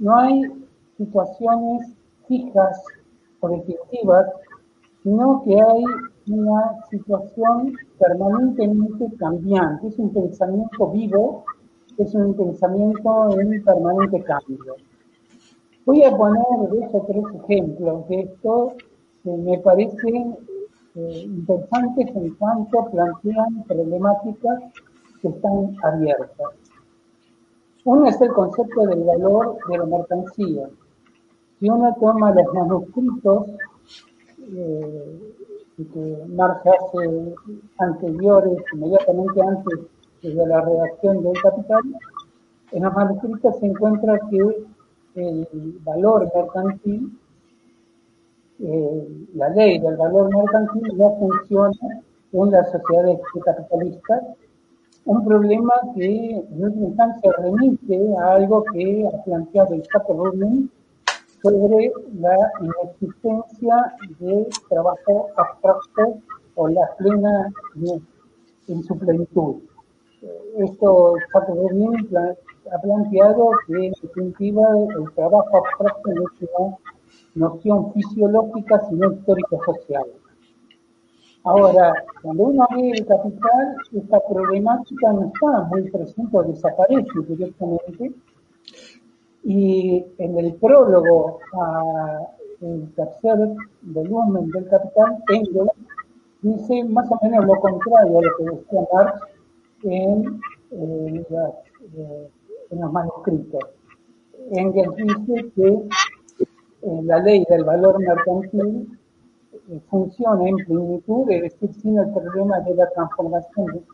[0.00, 1.92] no hay situaciones
[2.26, 2.82] fijas
[5.02, 5.84] sino que hay
[6.28, 11.44] una situación permanentemente cambiante, es un pensamiento vivo,
[11.98, 14.76] es un pensamiento en permanente cambio.
[15.84, 18.72] Voy a poner dos o tres ejemplos de esto
[19.22, 20.36] que me parecen
[20.94, 24.62] eh, en cuanto plantean problemáticas
[25.20, 26.48] que están abiertas.
[27.84, 30.68] Uno es el concepto del valor de la mercancía
[31.64, 33.46] si uno toma los manuscritos
[34.54, 35.32] eh,
[35.76, 37.34] que Marx hace
[37.78, 39.78] anteriores, inmediatamente antes
[40.20, 41.80] de la redacción del Capital,
[42.70, 44.66] en los manuscritos se encuentra que
[45.14, 47.18] el valor mercantil,
[48.60, 54.22] eh, la ley del valor mercantil no funciona en las sociedades capitalistas,
[55.06, 60.70] un problema que en última instancia remite a algo que ha planteado el Capo Rubin
[61.44, 66.18] sobre la inexistencia de trabajo abstracto
[66.54, 67.52] o la plena
[68.66, 69.56] en su plenitud.
[70.56, 72.16] Esto Chateaubriand
[72.72, 74.64] ha planteado que en definitiva
[74.96, 76.78] el trabajo abstracto no es una
[77.34, 80.06] noción fisiológica sino histórico-social.
[81.44, 88.14] Ahora, cuando uno ve el capital, esta problemática no está muy presente o desaparece directamente,
[89.44, 95.70] y en el prólogo al tercer volumen del Capital, Engels
[96.40, 99.20] dice más o menos lo contrario a lo que decía Marx
[99.82, 101.24] en, eh,
[102.70, 103.64] en los manuscritos.
[104.50, 108.98] Engels dice que eh, la ley del valor mercantil
[109.70, 113.84] eh, funciona en plenitud, es decir, sin el problema de la transformación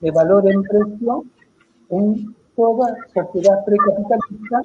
[0.00, 1.24] de valor en precio
[1.90, 4.62] en toda sociedad precapitalista,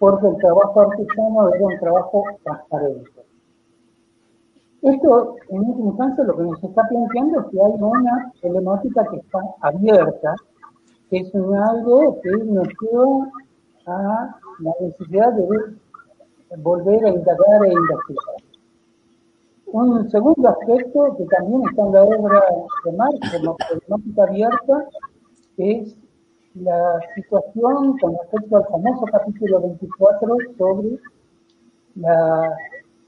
[0.00, 3.10] porque el trabajo artesano era un trabajo transparente.
[4.80, 9.16] Esto, en esta instancia, lo que nos está planteando es que hay una problemática que
[9.18, 10.34] está abierta,
[11.10, 13.30] que es algo que nos lleva
[13.86, 15.46] a la necesidad de
[16.56, 18.36] volver a indagar e investigar.
[19.66, 22.42] Un segundo aspecto que también está en la obra
[22.86, 24.88] de Marx como problemática abierta
[25.58, 25.94] es
[26.60, 30.98] la situación con respecto al famoso capítulo 24 sobre
[31.96, 32.56] la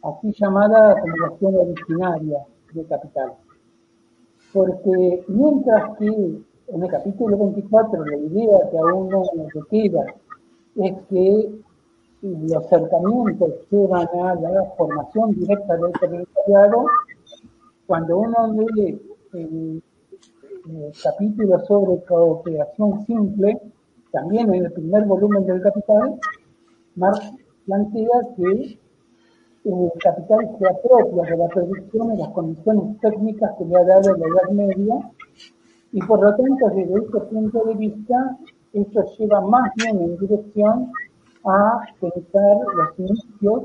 [0.02, 2.38] así llamada acumulación originaria
[2.72, 3.34] de capital.
[4.52, 10.04] Porque mientras que en el capítulo 24 la idea que aún no nos queda
[10.76, 11.50] es que
[12.22, 16.86] los acercamientos llevan a la formación directa del territoriado,
[17.86, 19.00] cuando uno lee
[19.34, 19.82] el,
[21.02, 23.60] capítulo sobre cooperación simple,
[24.12, 26.18] también en el primer volumen del Capital,
[26.96, 27.32] Marx
[27.66, 28.78] plantea que
[29.64, 34.16] el capital se apropia de la producción y las condiciones técnicas que le ha dado
[34.16, 35.10] la Edad Media,
[35.92, 38.38] y por lo tanto, desde este punto de vista,
[38.72, 40.90] esto lleva más bien en dirección
[41.44, 43.62] a pensar los inicios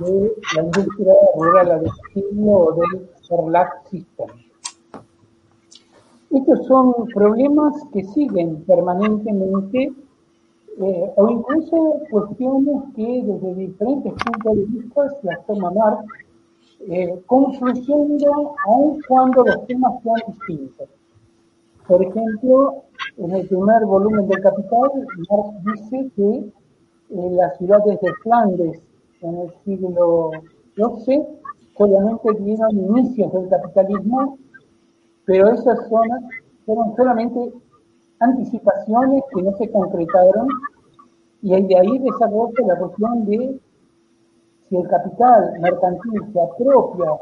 [0.00, 4.45] de la industria rural agresiva o del Orlac System.
[6.36, 9.90] Estos son problemas que siguen permanentemente
[10.78, 16.04] eh, o incluso cuestiones que desde diferentes puntos de vista las toma Marx,
[16.90, 20.88] eh, confluyendo aun cuando los temas sean distintos.
[21.88, 22.82] Por ejemplo,
[23.16, 24.90] en el primer volumen del Capital,
[25.30, 26.52] Marx dice que
[27.18, 28.82] en las ciudades de Flandes
[29.22, 30.32] en el siglo
[30.74, 31.22] XII
[31.76, 34.38] obviamente dieron inicios del capitalismo,
[35.26, 36.22] pero esas zonas
[36.64, 37.52] fueron solamente
[38.20, 40.48] anticipaciones que no se concretaron
[41.42, 43.60] y de ahí desarrolla la cuestión de
[44.68, 47.12] si el capital mercantil se apropia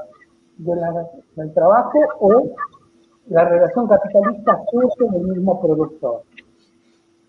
[0.58, 2.44] del trabajo o
[3.26, 6.22] la relación capitalista surge del mismo productor.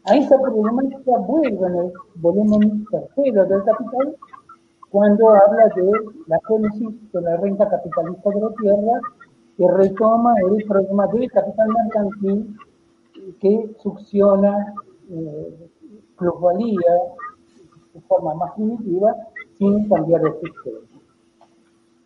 [0.06, 4.16] A esa problemática vuelve en el volumen tercero del Capital
[4.92, 5.92] cuando habla de
[6.28, 9.02] la génesis de la renta capitalista de la tierra
[9.58, 12.58] que retoma el del capital mercantil
[13.40, 14.74] que succiona
[15.10, 15.70] eh,
[16.18, 16.94] plusvalía
[17.94, 19.16] de forma más primitiva
[19.58, 20.80] sin cambiar el sistema.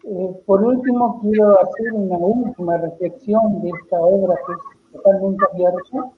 [0.03, 6.11] Eh, por último, quiero hacer una última reflexión de esta obra que es totalmente abierta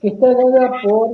[0.00, 1.10] que está dada por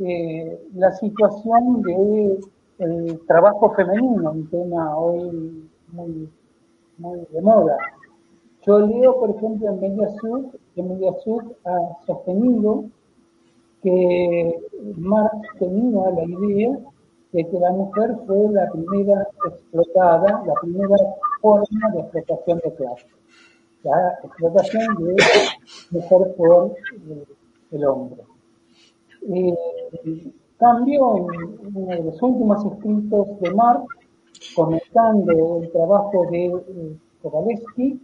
[0.00, 2.40] eh, la situación del
[2.78, 6.28] de trabajo femenino, un tema hoy muy,
[6.98, 7.78] muy de moda.
[8.66, 12.86] Yo leo, por ejemplo, en Mediasur, que Mediasur ha sostenido
[13.80, 14.58] que
[14.96, 16.76] Marx tenía la idea
[17.32, 20.96] de que la mujer fue la primera explotada, la primera
[21.40, 23.06] forma de explotación de clase.
[23.84, 25.16] La explotación de
[25.90, 26.76] mujer por
[27.10, 27.24] eh,
[27.70, 28.22] el hombre.
[29.28, 33.86] Eh, cambio, en uno de los últimos escritos de Marx,
[34.56, 38.00] comentando el trabajo de eh, Kowalewski,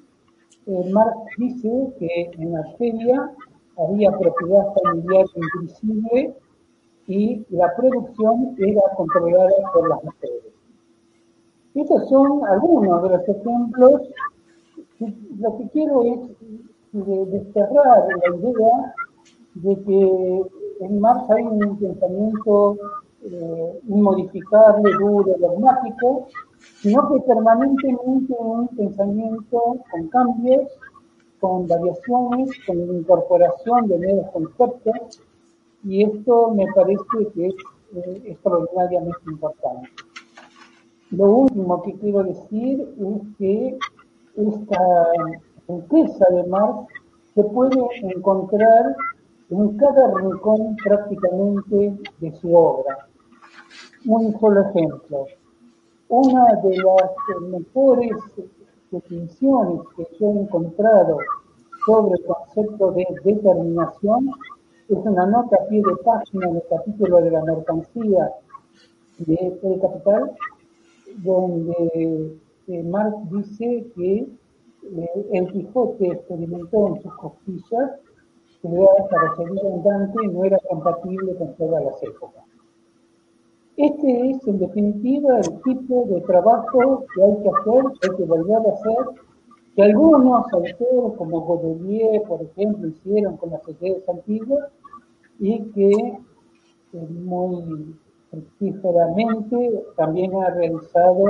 [0.66, 3.30] Marx dice que en Argelia
[3.78, 6.34] había propiedad familiar invisible
[7.06, 10.52] y la producción era controlada por las mujeres.
[11.74, 14.02] Estos son algunos de los ejemplos.
[15.38, 16.20] Lo que quiero es
[16.92, 18.94] desterrar la idea
[19.54, 20.42] de que
[20.84, 22.76] en Marx hay un pensamiento
[23.24, 26.28] eh, inmodificable, duro, dogmático,
[26.80, 30.68] sino que permanentemente un pensamiento con cambios,
[31.40, 35.20] con variaciones, con incorporación de nuevos conceptos,
[35.84, 37.02] y esto me parece
[37.34, 37.54] que es
[37.94, 39.88] eh, extraordinariamente importante.
[41.10, 43.78] Lo último que quiero decir es que
[44.36, 45.06] esta
[45.68, 46.86] riqueza de Marx
[47.34, 48.96] se puede encontrar
[49.50, 53.08] en cada rincón prácticamente de su obra.
[54.06, 55.26] Un solo ejemplo.
[56.14, 58.10] Una de las mejores
[58.90, 61.16] definiciones que yo he encontrado
[61.86, 64.28] sobre el concepto de determinación
[64.90, 68.30] es una nota a pie de página en el capítulo de la mercancía
[69.20, 70.32] de El Capital,
[71.24, 72.36] donde
[72.68, 77.90] eh, Marx dice que eh, el Quijote experimentó en sus costillas
[78.60, 82.51] que para seguir andante no era compatible con todas las épocas.
[83.76, 88.24] Este es, en definitiva, el tipo de trabajo que hay que hacer, que hay que
[88.24, 89.22] volver a hacer,
[89.74, 94.68] que algunos autores, como Baudelaire, por ejemplo, hicieron con las ideas antiguas
[95.38, 96.18] y que
[96.92, 97.96] muy
[98.30, 101.24] fructíferamente también ha realizado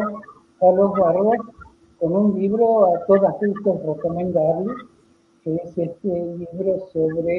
[0.59, 1.37] Carlos Barros
[1.99, 4.75] con un libro a todas luces recomendable,
[5.45, 7.39] que es este libro sobre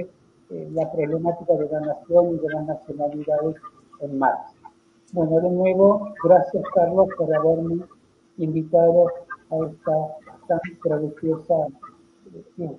[0.49, 3.55] eh, la problemática de la nación y de las nacionalidades
[3.99, 4.52] en Marx.
[5.13, 7.85] Bueno, de nuevo, gracias Carlos por haberme
[8.37, 9.09] invitado
[9.51, 9.91] a esta
[10.47, 11.53] tan provechosa,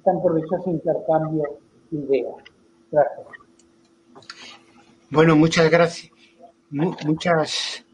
[0.03, 1.45] tan provechoso intercambio
[1.93, 2.35] de ideas.
[2.91, 3.27] Gracias.
[5.11, 6.11] Bueno, muchas gracias.
[6.71, 7.85] muchas,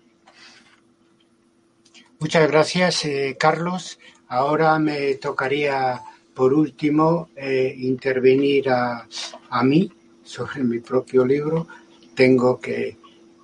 [2.19, 3.99] muchas gracias, eh, Carlos.
[4.29, 6.01] Ahora me tocaría,
[6.33, 9.07] por último, eh, intervenir a,
[9.51, 11.67] a, mí sobre mi propio libro.
[12.15, 12.97] Tengo que,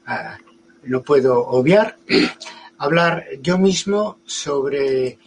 [0.06, 0.38] ah,
[0.86, 1.96] no puedo obviar,
[2.78, 5.18] hablar yo mismo sobre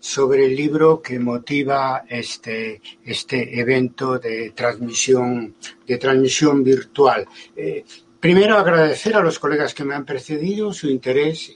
[0.00, 5.56] sobre el libro que motiva este, este evento de transmisión,
[5.86, 7.26] de transmisión virtual.
[7.56, 7.84] Eh,
[8.20, 11.52] primero agradecer a los colegas que me han precedido su interés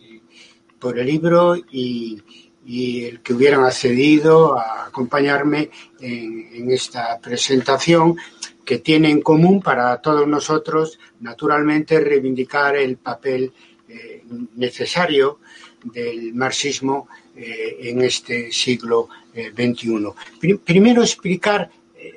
[0.78, 2.22] por el libro y,
[2.64, 8.16] el que hubieran accedido a acompañarme en, esta presentación
[8.64, 13.52] que tiene en común para todos nosotros, naturalmente, reivindicar el papel
[13.88, 14.22] eh,
[14.56, 15.40] necesario
[15.84, 20.08] del marxismo eh, en este siglo XXI.
[20.42, 21.70] Eh, primero explicar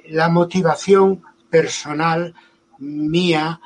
[0.10, 2.34] la motivación personal
[2.80, 3.60] mía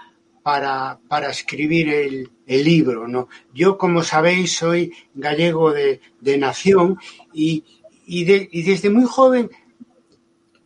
[0.43, 3.07] para, para escribir el, libro.
[3.07, 3.30] ¿no?
[3.53, 6.01] Yo, como sabéis, soy gallego de,
[6.39, 6.97] nación
[7.32, 7.63] y,
[8.07, 9.51] desde muy joven,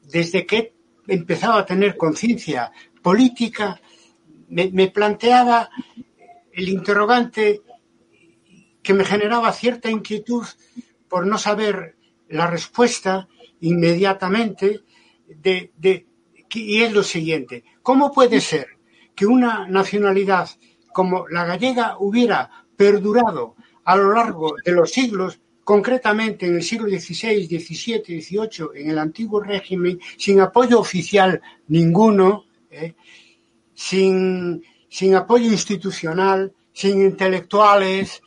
[0.10, 0.73] desde que
[1.08, 3.82] he empezado a tener conciencia política,
[4.50, 5.70] me planteaba
[6.52, 7.62] el interrogante
[8.84, 10.46] que me generaba cierta inquietud
[11.08, 11.96] por no saber
[12.30, 13.28] la respuesta
[13.62, 14.82] inmediatamente
[15.28, 15.72] de,
[16.54, 18.68] y es lo siguiente, ¿cómo puede ser
[19.16, 20.50] que una nacionalidad
[20.92, 26.88] como la gallega hubiera perdurado a lo largo de los siglos, concretamente en el siglo
[26.88, 32.94] XVI, XVII, XVIII, en el antiguo régimen, sin apoyo oficial ninguno, eh,
[33.74, 34.64] sin,
[35.16, 38.22] apoyo institucional, sin intelectuales,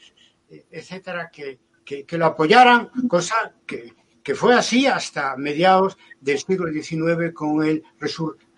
[0.71, 1.59] etcétera, que,
[2.17, 3.95] lo apoyaran, cosa que,
[4.35, 7.85] fue así hasta mediados del siglo XIX con el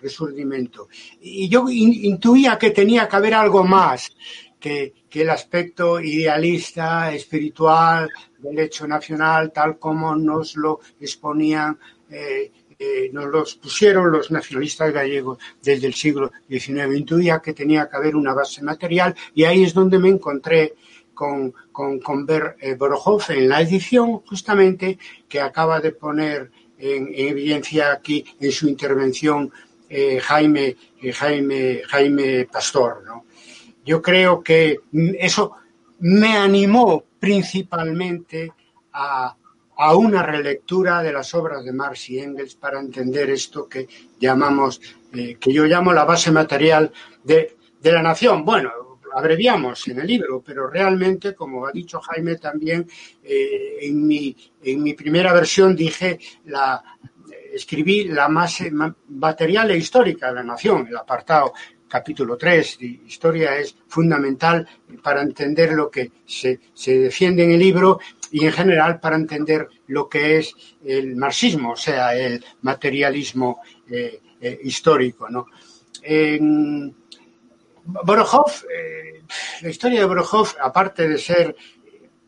[0.00, 0.88] resurgimiento.
[1.20, 4.10] Y yo intuía que tenía que haber algo más
[4.58, 8.08] que, el aspecto idealista, espiritual
[8.38, 11.78] del hecho nacional, tal como nos lo exponían.
[12.10, 16.96] Eh, eh, nos los pusieron los nacionalistas gallegos desde el siglo XIX.
[16.96, 20.74] Intuía que tenía que haber una base material y ahí es donde me encontré
[21.12, 22.78] con, con, con Ber eh,
[23.30, 24.96] en la edición justamente
[25.28, 29.50] que acaba de poner en, evidencia aquí en su intervención
[30.20, 30.76] Jaime,
[31.14, 33.02] Jaime, Jaime Pastor.
[33.06, 33.24] ¿no?
[33.84, 34.80] Yo creo que
[35.18, 35.52] eso
[36.00, 38.52] me animó principalmente
[38.92, 39.36] a,
[39.76, 43.88] a una relectura de las obras de Marx y Engels para entender esto que
[44.18, 44.80] llamamos,
[45.12, 46.92] que yo llamo la base material
[47.22, 48.44] de, de la nación.
[48.44, 48.70] Bueno,
[49.14, 52.88] abreviamos en el libro, pero realmente, como ha dicho Jaime también,
[53.22, 56.82] eh, en, mi, en mi primera versión dije la,
[57.52, 58.58] escribí la más
[59.08, 61.52] material e histórica de la nación, el apartado
[61.88, 64.68] capítulo 3 de historia es fundamental
[65.02, 67.98] para entender lo que se, se, defiende en el libro
[68.30, 73.60] y en general para entender lo que es el marxismo, o sea, el materialismo
[73.90, 75.28] eh, eh, histórico.
[75.28, 75.46] ¿no?
[77.84, 79.22] Borojov, eh,
[79.62, 81.56] la historia de Borojov, aparte de ser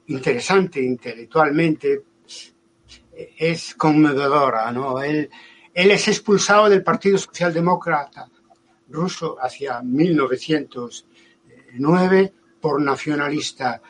[0.06, 2.02] interesante intelectualmente,
[3.36, 5.02] es conmovedora, ¿no?
[5.02, 5.28] Él,
[5.74, 8.30] él es expulsado del Partido Socialdemócrata
[8.90, 13.80] ruso hacia 1909 por nacionalista,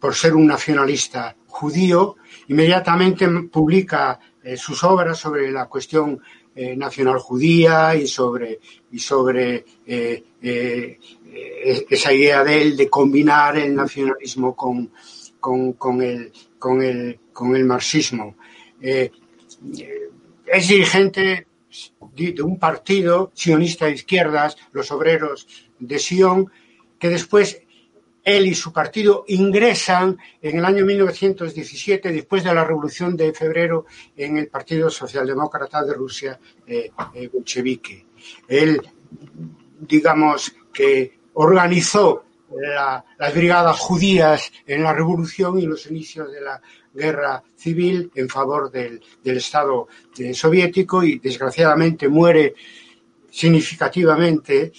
[0.00, 2.16] por ser un nacionalista judío.
[2.48, 6.20] Inmediatamente publica eh, sus obras sobre la cuestión
[6.54, 8.60] eh, nacional judía y sobre,
[8.92, 10.24] y sobre eh,
[11.90, 14.92] esa idea de él de combinar el nacionalismo con,
[15.40, 18.36] con, con, el, con, el, con el marxismo.
[18.80, 21.46] es dirigente
[22.14, 25.46] de un partido sionista de izquierdas, los obreros
[25.78, 26.50] de Sion,
[26.98, 27.62] que después
[28.24, 33.84] él y su partido ingresan en el año 1917, después de la Revolución de Febrero,
[34.16, 38.06] en el Partido Socialdemócrata de Rusia, eh, eh, bolchevique.
[38.48, 38.80] Él,
[39.80, 42.24] digamos, que organizó
[43.18, 46.60] las brigadas judías en la revolución y los inicios de la
[46.94, 49.88] guerra civil en favor del, Estado
[50.18, 52.54] eh, soviético y desgraciadamente muere
[53.30, 54.72] significativamente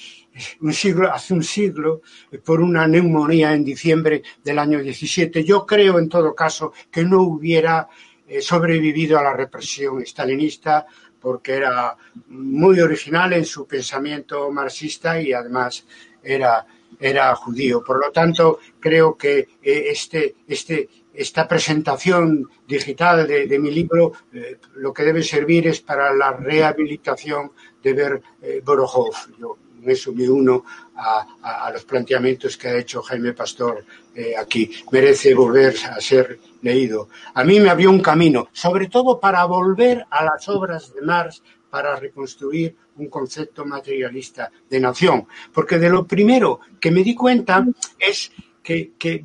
[0.61, 2.01] un siglo, hace un siglo
[2.43, 5.43] por una neumonía en diciembre del año 17.
[5.43, 7.87] Yo creo, en todo caso, que no hubiera
[8.27, 10.85] eh, sobrevivido a la represión stalinista
[11.19, 11.95] porque era
[12.27, 15.85] muy original en su pensamiento marxista y además
[16.21, 16.65] era,
[16.99, 17.83] era judío.
[17.83, 24.57] Por lo tanto, creo que eh, este, este, esta presentación digital de, mi libro eh,
[24.75, 27.51] lo que debe servir es para la rehabilitación
[27.81, 30.63] de ver eh, Yo en eso me uno
[30.95, 33.85] a, los planteamientos que ha hecho Jaime Pastor
[34.15, 34.71] eh, aquí.
[34.91, 37.09] Merece volver a ser leído.
[37.33, 41.43] A mí me abrió un camino, sobre todo para volver a las obras de Marx
[41.69, 45.27] para reconstruir un concepto materialista de nación.
[45.53, 47.65] Porque de lo primero que me di cuenta
[47.99, 48.31] es
[48.63, 49.21] que, que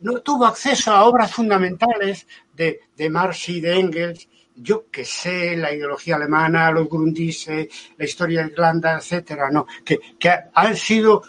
[0.00, 5.56] no tuvo acceso a obras fundamentales de, de Marx y de Engels, yo que sé,
[5.56, 11.22] la ideología alemana, los Grundrisse, la historia de Irlanda, etcétera, no, que, que han sido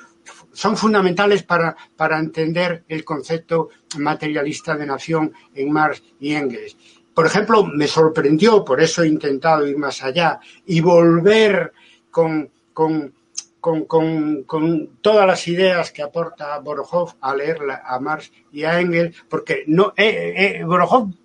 [0.51, 6.75] son fundamentales para, para entender el concepto materialista de nación en Marx y Engels.
[7.13, 11.73] Por ejemplo, me sorprendió, por eso he intentado ir más allá y volver
[12.11, 13.13] con, con
[13.59, 18.79] con, con, con, todas las ideas que aporta Borojov a leer a Marx y a
[18.79, 20.65] Engels, porque no, eh, eh,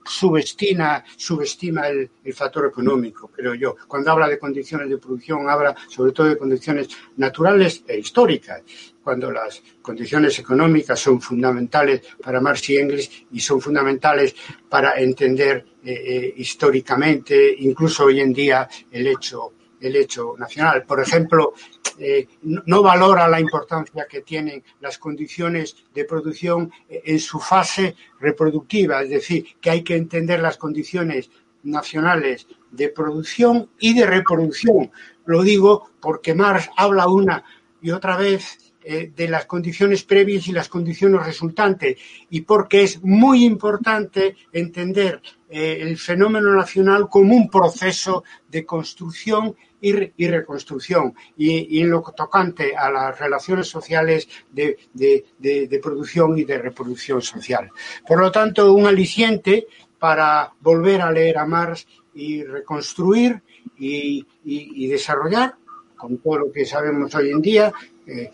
[0.05, 3.77] subestima, subestima el, el, factor económico, creo yo.
[3.87, 8.63] Cuando habla de condiciones de producción, habla sobre todo de condiciones naturales e históricas,
[9.03, 14.35] cuando las condiciones económicas son fundamentales para Marx y Engels y son fundamentales
[14.69, 19.53] para entender eh, eh históricamente, incluso hoy en día, el hecho
[19.85, 20.85] el hecho nacional.
[20.85, 21.55] Por ejemplo,
[21.99, 29.03] eh, no valora la importancia que tienen las condiciones de producción en su fase reproductiva,
[29.03, 31.31] es decir, que hay que entender las condiciones
[31.63, 34.91] nacionales de producción y de reproducción.
[35.25, 37.45] Lo digo porque Marx habla una
[37.81, 41.97] y otra vez eh, de las condiciones previas y las condiciones resultantes
[42.29, 49.57] y porque es muy importante entender eh, el fenómeno nacional como un proceso de construcción
[49.81, 51.15] y, reconstrucción.
[51.37, 57.71] Y, en lo tocante a las relaciones sociales de, producción y de reproducción social.
[58.07, 59.67] Por lo tanto, un aliciente
[59.99, 63.43] para volver a leer a Marx y reconstruir
[63.79, 65.55] y, desarrollar,
[65.97, 67.73] con todo lo que sabemos hoy en día,
[68.07, 68.31] eh,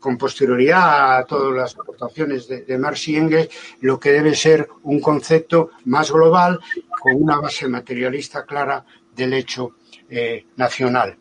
[0.00, 3.50] con posterioridad a todas las aportaciones de, Marx y Engels,
[3.82, 6.58] lo que debe ser un concepto más global,
[7.00, 8.84] con una base materialista clara
[9.14, 9.76] del hecho
[10.08, 11.16] eh, nacional.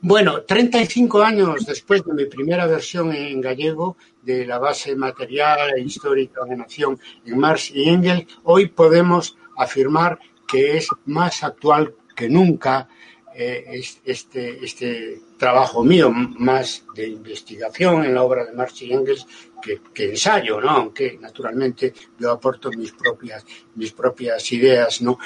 [0.00, 5.80] Bueno, 35 años después de mi primera versión en gallego de la base material e
[5.80, 12.28] histórica de nación en Marx y Engels, hoy podemos afirmar que es más actual que
[12.28, 12.88] nunca
[13.34, 19.26] eh, este, este trabajo mío, más de investigación en la obra de Marx y Engels
[19.62, 20.70] que, ensayo, ¿no?
[20.70, 23.44] Aunque naturalmente yo aporto mis propias,
[23.76, 25.18] mis propias ideas, ¿no?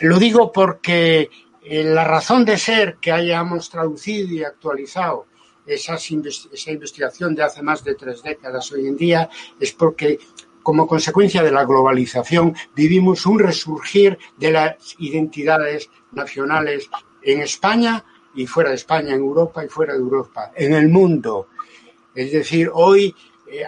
[0.00, 1.30] Lo digo porque
[1.64, 5.26] la razón de ser que hayamos traducido y actualizado
[5.66, 5.96] esa
[6.72, 9.28] investigación de hace más de tres décadas hoy en día
[9.58, 10.20] es porque
[10.62, 16.88] como consecuencia de la globalización vivimos un resurgir de las identidades nacionales
[17.22, 18.04] en España
[18.36, 21.48] y fuera de España, en Europa y fuera de Europa, en el mundo.
[22.14, 23.14] Es decir, hoy
[23.50, 23.64] eh,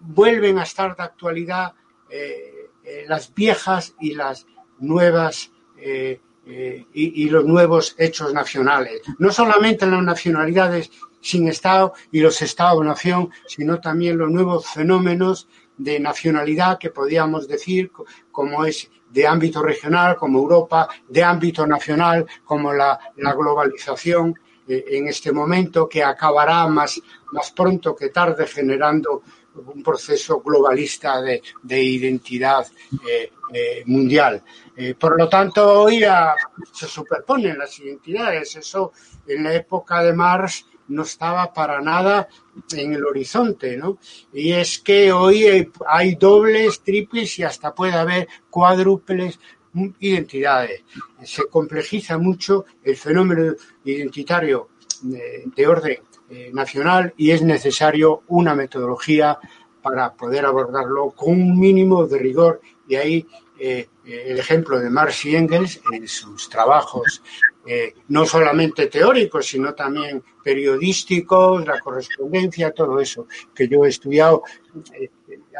[0.00, 1.74] vuelven a estar de actualidad
[2.08, 4.46] eh, eh, las viejas y las
[4.78, 9.02] nuevas eh, y, los nuevos hechos nacionales.
[9.18, 10.90] No solamente las nacionalidades
[11.20, 15.46] sin Estado y los Estados-nación, sino también los nuevos fenómenos
[15.80, 17.90] de nacionalidad que podríamos decir
[18.30, 25.08] como es de ámbito regional, como Europa, de ámbito nacional, como la, globalización eh, en
[25.08, 27.00] este momento, que acabará más,
[27.32, 29.22] más pronto que tarde generando
[29.54, 32.66] un proceso globalista de, identidad
[33.08, 34.42] eh, eh, mundial.
[34.98, 36.04] Por lo tanto, hoy
[36.72, 38.56] se superponen las identidades.
[38.56, 38.92] Eso
[39.26, 42.28] en la época de Marx no estaba para nada
[42.72, 43.98] en el horizonte, ¿no?
[44.32, 49.38] Y es que hoy hay dobles, triples y hasta puede haber cuádruples
[50.00, 50.82] identidades.
[51.22, 54.68] Se complejiza mucho el fenómeno identitario
[55.02, 59.38] de orden eh, nacional y es necesario una metodología
[59.82, 63.26] para poder abordarlo con un mínimo de rigor y ahí
[63.58, 67.22] eh, el ejemplo de Marx y Engels en sus trabajos
[67.66, 74.42] eh, no solamente teóricos, sino también periodísticos, la correspondencia, todo eso que yo he estudiado
[74.98, 75.10] eh,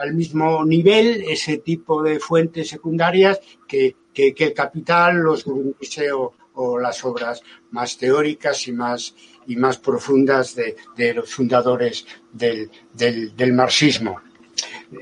[0.01, 3.39] al mismo nivel, ese tipo de fuentes secundarias
[3.69, 9.15] que, que, capital, los o, o, las obras más teóricas y más,
[9.47, 14.21] y más profundas de, los fundadores del, del, del, marxismo.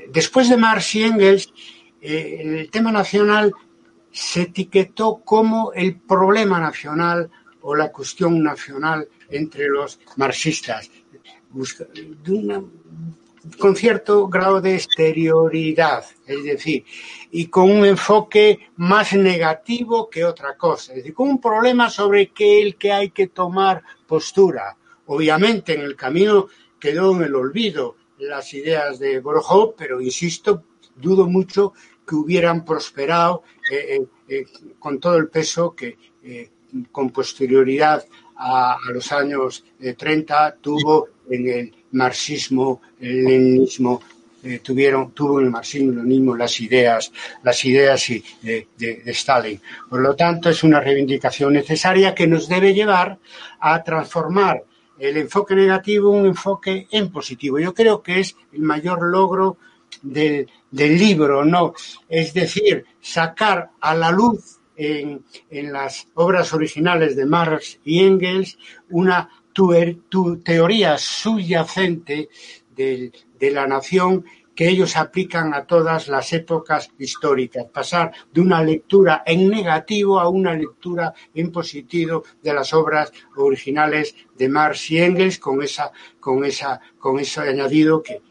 [0.09, 1.53] Después de Marx y Engels,
[2.01, 3.53] eh, el tema nacional
[4.11, 7.29] se etiquetó como el problema nacional
[7.61, 10.89] o la cuestión nacional entre los marxistas,
[13.57, 16.85] con cierto grado de exterioridad, es decir,
[17.31, 22.31] y con un enfoque más negativo que otra cosa, es decir, con un problema sobre
[22.31, 24.75] que el que hay que tomar postura.
[25.05, 26.47] Obviamente en el camino
[26.79, 30.63] quedó en el olvido las ideas de Borjó, pero insisto,
[30.95, 31.73] dudo mucho
[32.05, 34.45] que hubieran prosperado eh, eh, eh,
[34.79, 35.97] con todo el peso que
[36.91, 38.05] con posterioridad
[38.37, 39.63] a, los años
[39.97, 44.01] 30 tuvo en el marxismo, el leninismo,
[44.61, 47.11] tuvieron, tuvo en el marxismo lo mismo las ideas,
[47.43, 48.05] las ideas
[48.41, 49.59] de, de, Stalin.
[49.89, 53.17] Por lo tanto, es una reivindicación necesaria que nos debe llevar
[53.59, 54.63] a transformar
[54.99, 57.59] el enfoque negativo en un enfoque en positivo.
[57.59, 59.57] Yo creo que es el mayor logro
[60.01, 61.73] del, del libro, ¿no?
[62.07, 68.57] Es decir, sacar a la luz en, en las obras originales de Marx y Engels
[68.89, 69.29] una
[70.09, 72.29] tu, teoría subyacente
[72.75, 74.23] de, de la nación
[74.55, 80.27] que ellos aplican a todas las épocas históricas, pasar de una lectura en negativo a
[80.27, 86.43] una lectura en positivo de las obras originales de Marx y Engels con esa con
[86.43, 88.21] esa con ese añadido que,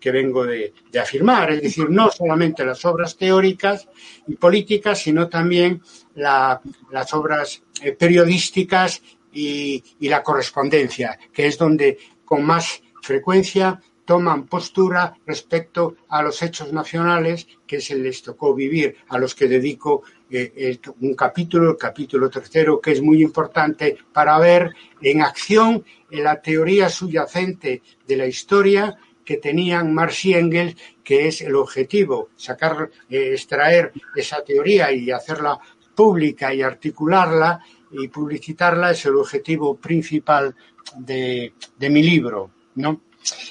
[0.00, 3.88] que, vengo de, afirmar, es decir, no solamente las obras teóricas
[4.26, 5.82] y políticas, sino también
[6.14, 9.02] las obras eh, periodísticas
[9.32, 16.72] y, la correspondencia, que es donde con más frecuencia toman postura respecto a los hechos
[16.72, 22.30] nacionales que se les tocó vivir, a los que dedico eh, un capítulo, el capítulo
[22.30, 28.96] tercero, que es muy importante para ver en acción la teoría subyacente de la historia
[29.28, 30.74] que tenían Marx y Engels,
[31.04, 35.58] que es el objetivo, sacar, eh, extraer esa teoría y hacerla
[35.94, 37.60] pública y articularla
[37.90, 40.56] y publicitarla es el objetivo principal
[40.96, 42.50] de, mi libro.
[42.76, 43.02] ¿no?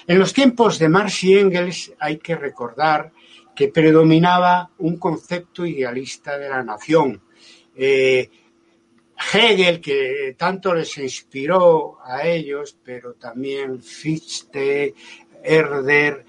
[0.07, 3.11] En los tiempos de Marx y Engels hay que recordar
[3.55, 7.21] que predominaba un concepto idealista de la nación.
[7.75, 8.31] Eh,
[9.17, 14.93] Hegel, que tanto les inspiró a ellos, pero también Fichte,
[15.47, 16.25] Herder,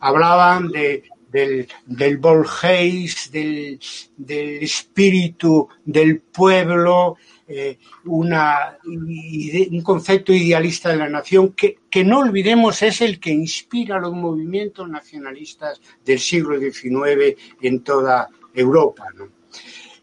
[0.00, 1.04] hablaban de,
[1.34, 3.80] del, del del,
[4.16, 7.16] del, espíritu del pueblo,
[7.48, 13.98] eh, un concepto idealista de la nación que, que, no olvidemos es el que inspira
[13.98, 19.04] los movimientos nacionalistas del siglo XIX en toda Europa.
[19.16, 19.28] ¿no?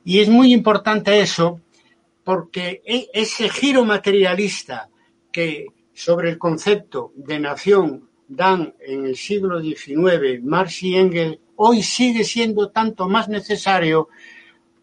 [0.03, 1.61] Y es muy importante eso
[2.23, 4.89] porque e, ese giro materialista
[5.31, 11.83] que sobre el concepto de nación dan en el siglo XIX Marx y Engels, hoy
[11.83, 14.07] sigue siendo tanto más necesario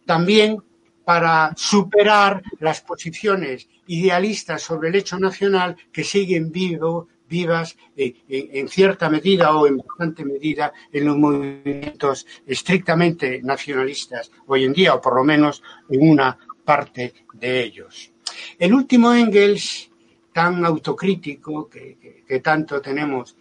[0.05, 0.63] también
[1.05, 8.69] para superar las posiciones idealistas sobre el hecho nacional que siguen vivo, vivas eh, en,
[8.69, 15.01] cierta medida o en bastante medida en los movimientos estrictamente nacionalistas hoy en día, o
[15.01, 18.13] por lo menos en una parte de ellos.
[18.59, 19.91] El último Engels,
[20.35, 23.35] tan autocrítico que, que tanto tenemos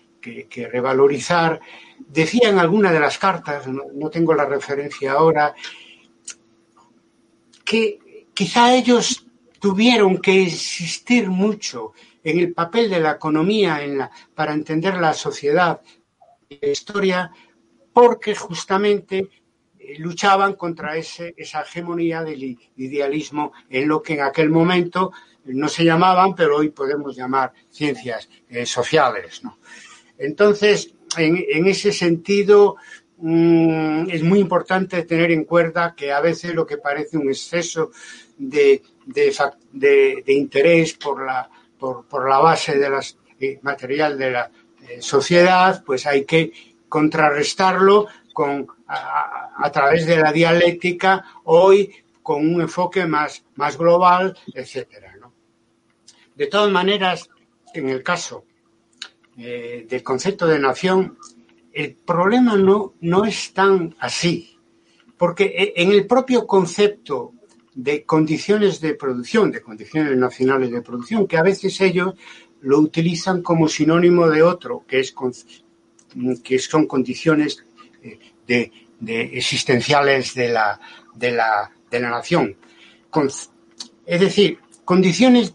[0.49, 1.59] que, revalorizar.
[1.99, 5.53] Decía en alguna de las cartas, no, tengo la referencia ahora,
[7.63, 9.25] que quizá ellos
[9.59, 13.79] tuvieron que insistir mucho en el papel de la economía
[14.35, 15.81] para entender la sociedad
[16.49, 17.31] y la historia,
[17.91, 19.29] porque justamente
[19.79, 25.11] eh, luchaban contra ese, esa hegemonía del idealismo en lo que en aquel momento
[25.45, 29.43] no se llamaban, pero hoy podemos llamar ciencias eh, sociales.
[29.43, 29.57] ¿no?
[30.17, 32.77] Entonces, en, ese sentido,
[33.17, 37.91] mm, es muy importante tener en cuenta que a veces lo que parece un exceso
[38.37, 38.81] de,
[40.27, 41.49] interés por la,
[42.39, 42.99] base de
[43.39, 44.51] eh, material de la
[44.87, 46.51] eh, sociedad, pues hay que
[46.89, 53.43] contrarrestarlo con, a, través de la dialéctica, hoy con un enfoque más,
[53.77, 55.13] global, etcétera.
[56.35, 57.29] De todas maneras,
[57.73, 58.45] en el caso
[59.37, 61.17] eh, del concepto de nación,
[61.71, 64.57] el problema no, no es tan así,
[65.15, 67.33] porque e, en el propio concepto
[67.75, 72.15] de condiciones de producción, de condiciones nacionales de producción, que a veces ellos
[72.61, 75.13] lo utilizan como sinónimo de otro, que, es,
[76.43, 77.63] que son condiciones
[78.01, 78.17] eh,
[78.47, 78.71] de,
[79.37, 80.79] existenciales de la,
[81.13, 82.55] de la, de la nación.
[84.07, 85.53] es decir, condiciones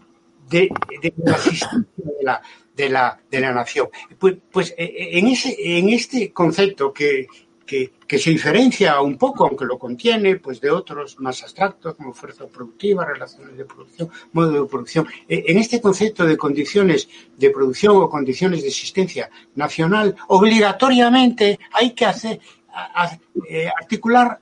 [0.49, 0.69] de,
[1.17, 2.41] la existencia de la,
[2.75, 3.89] de la, de la nación.
[4.17, 7.27] Pues, pues eh, eh, en, ese, en este concepto que,
[7.65, 12.45] que, se diferencia un poco, aunque lo contiene, pues de otros más abstractos como fuerza
[12.45, 15.07] productiva, relaciones de producción, modo de producción.
[15.27, 21.91] Eh, en este concepto de condiciones de producción o condiciones de existencia nacional, obligatoriamente hay
[21.91, 22.39] que hacer
[23.75, 24.39] articular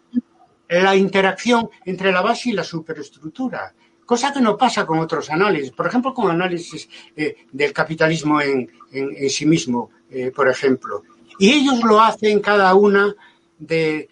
[0.69, 3.73] la interacción entre la base y la superestructura
[4.05, 8.69] cosa que no pasa con otros análisis, por ejemplo, con análisis eh, del capitalismo en,
[9.29, 11.03] sí mismo, eh, por ejemplo.
[11.39, 13.15] Y ellos lo hacen cada una
[13.57, 14.09] de,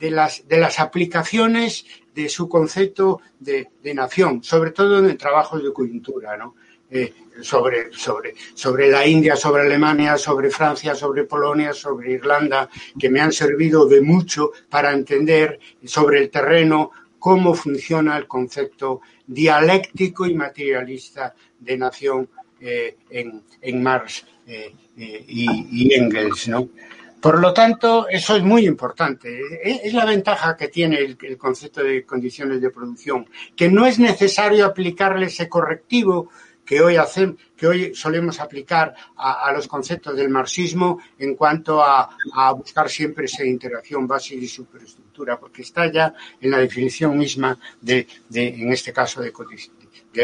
[0.00, 6.54] las, aplicaciones de su concepto de, nación, sobre todo en trabajos de coyuntura, ¿no?
[6.88, 7.12] Eh,
[7.42, 12.68] sobre la India, sobre Alemania, sobre Francia, sobre Polonia, sobre Irlanda,
[12.98, 16.92] que me han servido de mucho para entender sobre el terreno
[17.26, 22.28] cómo funciona el concepto dialéctico y materialista de nación
[22.60, 26.68] eh, en, Marx eh, eh, y, Engels, ¿no?
[27.20, 29.40] Por lo tanto, eso es muy importante.
[29.60, 34.64] Es la ventaja que tiene el, concepto de condiciones de producción, que no es necesario
[34.64, 36.30] aplicarle ese correctivo
[36.64, 42.08] que hoy, hacemos, que hoy solemos aplicar a, los conceptos del marxismo en cuanto a,
[42.56, 45.05] buscar siempre esa interacción básica y superestructura,
[45.38, 49.32] porque está ya en la definición misma de, en este caso, de,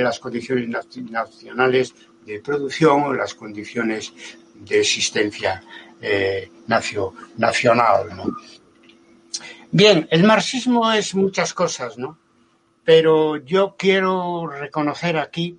[0.01, 4.13] las condiciones nacionales de producción o las condiciones
[4.55, 5.63] de existencia
[6.01, 8.09] eh, nacional.
[9.71, 12.19] Bien, el marxismo es muchas cosas, ¿no?
[12.85, 15.59] Pero yo quiero reconocer aquí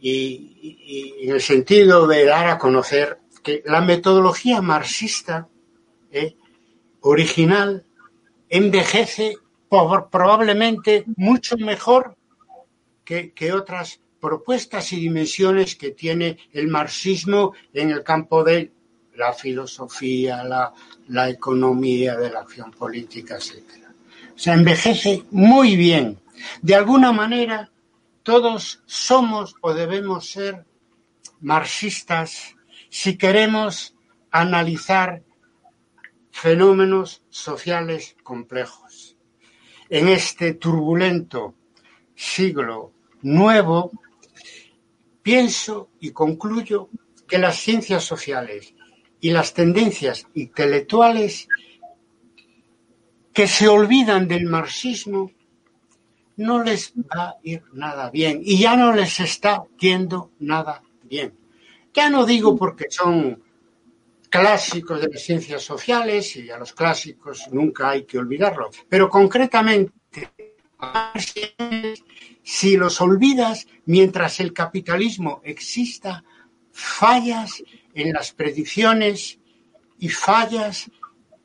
[0.00, 5.48] y, en el sentido de dar a conocer que la metodología marxista
[6.10, 6.36] eh,
[7.00, 7.86] original
[8.48, 9.36] envejece
[10.10, 12.16] probablemente mucho mejor
[13.04, 18.72] que, otras propuestas y dimensiones que tiene el marxismo en el campo de
[19.16, 20.72] la filosofía, la,
[21.08, 23.62] la economía de la acción política, etc.
[24.34, 26.18] O sea, envejece muy bien.
[26.62, 27.70] De alguna manera,
[28.22, 30.64] todos somos o debemos ser
[31.40, 32.56] marxistas
[32.88, 33.94] si queremos
[34.30, 35.22] analizar
[36.34, 39.16] fenómenos sociales complejos.
[39.88, 41.54] En este turbulento
[42.16, 43.92] siglo nuevo,
[45.22, 46.88] pienso y concluyo
[47.28, 48.74] que las ciencias sociales
[49.20, 51.46] y las tendencias intelectuales
[53.32, 55.30] que se olvidan del marxismo
[56.36, 61.32] no les va a ir nada bien y ya no les está yendo nada bien.
[61.94, 63.43] Ya no digo porque son
[64.34, 69.92] clásicos de las ciencias sociales y a los clásicos nunca hay que olvidarlo, pero concretamente,
[72.42, 76.24] si los olvidas mientras el capitalismo exista,
[76.72, 77.62] fallas
[77.94, 79.38] en las predicciones
[80.00, 80.90] y fallas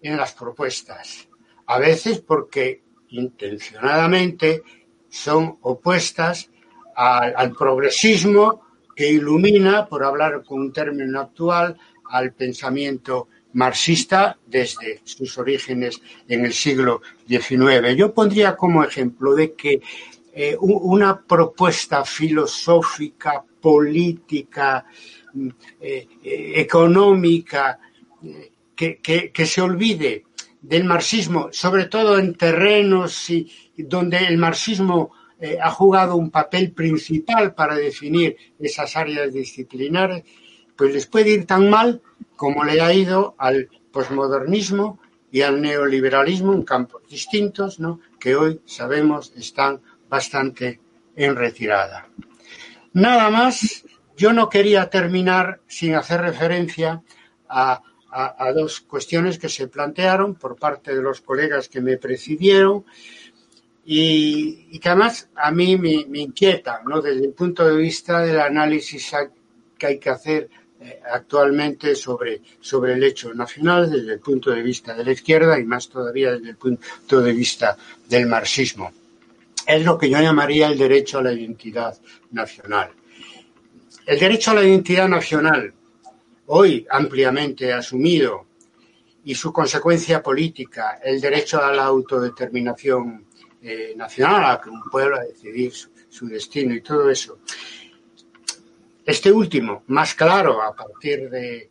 [0.02, 1.28] en las propuestas.
[1.68, 4.64] A veces porque intencionadamente
[5.10, 6.50] son opuestas
[6.96, 8.64] al, progresismo
[8.96, 11.78] que ilumina, por hablar con un término actual,
[12.10, 17.96] al pensamiento marxista desde sus orígenes en el siglo XIX.
[17.96, 19.82] Yo pondría como ejemplo de que
[20.34, 24.86] eh, una propuesta filosófica, política,
[25.34, 25.50] mm,
[25.82, 27.80] eh, eh, económica,
[28.76, 30.24] que, se olvide
[30.62, 35.12] del marxismo, sobre todo en terrenos y, donde el marxismo
[35.62, 40.24] ha jugado un papel principal para definir esas áreas disciplinares,
[40.80, 42.02] pues les puede ir tan mal
[42.36, 45.00] como le ha ido al posmodernismo
[45.32, 48.00] y al neoliberalismo en campos distintos, ¿no?
[48.20, 50.80] que hoy sabemos están bastante
[51.16, 52.08] en retirada.
[52.94, 53.86] Nada más,
[54.18, 57.04] yo no quería terminar sin hacer referencia
[57.48, 62.86] a a, dos cuestiones que se plantearon por parte de los colegas que me precedieron
[63.86, 67.02] y, que además a mí me, me inquietan, ¿no?
[67.02, 69.12] desde el punto de vista del análisis
[69.78, 70.50] que hay que hacer
[71.12, 75.64] actualmente sobre, sobre el hecho nacional desde el punto de vista de la izquierda y
[75.66, 77.78] más todavía desde el punto de vista
[78.08, 78.92] del marxismo.
[79.68, 81.98] Es lo que yo llamaría el derecho a la identidad
[82.32, 82.92] nacional.
[84.06, 85.72] el derecho a la identidad nacional,
[86.48, 88.48] hoy ampliamente asumido,
[89.30, 93.26] y su consecuencia política, el derecho a la autodeterminación
[93.62, 97.40] eh, nacional, a que un pueblo a decidir su, destino y todo eso.
[99.10, 101.68] Este último, más claro a partir de,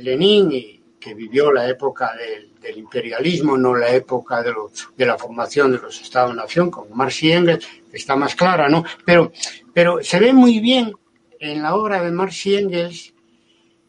[0.00, 4.54] Lenin, y que vivió la época del, imperialismo, no la época de,
[4.96, 8.84] de la formación de los Estados-nación, como Marx y Engels, está más clara, ¿no?
[9.04, 9.32] Pero,
[9.74, 10.92] pero se ve muy bien
[11.40, 13.12] en la obra de Marx y Engels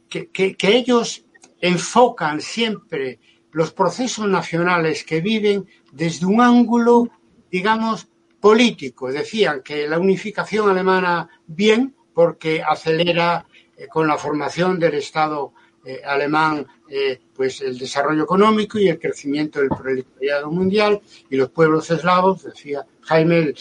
[0.10, 1.26] que, que ellos
[1.62, 3.20] enfocan siempre
[3.52, 7.08] los procesos nacionales que viven desde un ángulo,
[7.52, 8.08] digamos,
[8.40, 9.12] político.
[9.12, 13.46] Decían que la unificación alemana bien porque acelera
[13.78, 15.54] eh, con la formación del Estado
[15.86, 21.50] eh, alemán eh, pues el desarrollo económico y el crecimiento del proletariado mundial y los
[21.50, 23.54] pueblos eslavos, decía Jaime,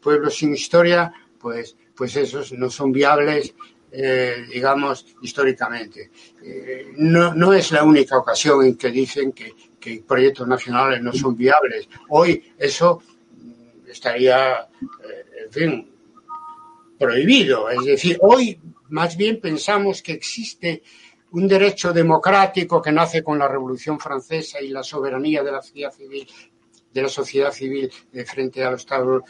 [0.00, 3.54] pueblos sin historia, pues, pues esos no son viables
[4.50, 6.10] digamos, históricamente.
[6.96, 11.36] No, no, es la única ocasión en que dicen que, que, proyectos nacionales no son
[11.36, 11.90] viables.
[12.08, 13.02] Hoy eso
[13.92, 15.91] estaría, eh, en fin,
[17.02, 17.68] prohibido.
[17.68, 18.58] Es decir, hoy
[18.90, 20.82] más bien pensamos que existe
[21.32, 25.92] un derecho democrático que nace con la Revolución Francesa y la soberanía de la sociedad
[25.92, 26.26] civil
[26.92, 27.90] de la sociedad civil
[28.26, 29.24] frente al Estado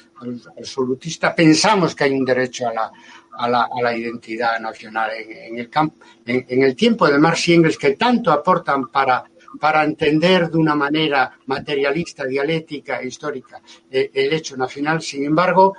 [0.59, 2.93] absolutista, pensamos que hay un derecho a la,
[3.39, 7.55] a la, a la identidad nacional en, el campo, en, el tiempo de Marx y
[7.55, 9.25] Engels que tanto aportan para,
[9.61, 13.61] para entender de una manera materialista, dialéctica e histórica
[13.91, 15.01] eh, el hecho nacional.
[15.01, 15.75] Sin embargo,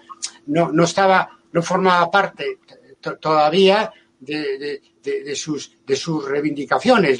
[0.47, 2.59] no, no estaba, no formaba parte
[3.19, 4.81] todavía de,
[5.35, 7.19] sus, de sus reivindicaciones.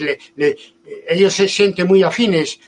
[1.07, 2.59] ellos se sienten muy afines.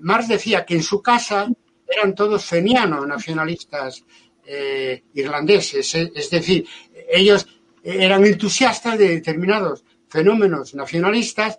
[0.00, 1.48] Marx decía que en su casa
[1.86, 4.04] eran todos fenianos nacionalistas
[4.44, 6.66] eh, irlandeses, es decir,
[7.10, 7.46] ellos
[7.82, 11.58] eran entusiastas de determinados fenómenos nacionalistas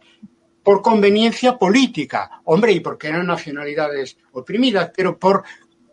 [0.63, 5.43] por conveniencia política, hombre, y porque eran nacionalidades oprimidas, pero por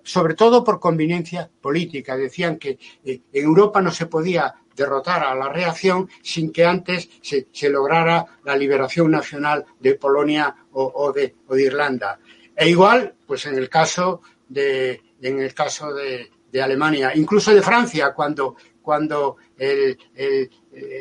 [0.06, 2.16] sobre todo por conveniencia política.
[2.16, 7.08] Decían que eh, en Europa no se podía derrotar a la reacción sin que antes
[7.20, 12.20] se, lograra la liberación nacional de Polonia o, de, Irlanda.
[12.54, 17.62] E igual, pues en el caso de, en el caso de, de Alemania, incluso de
[17.62, 19.96] Francia, cuando cuando eh,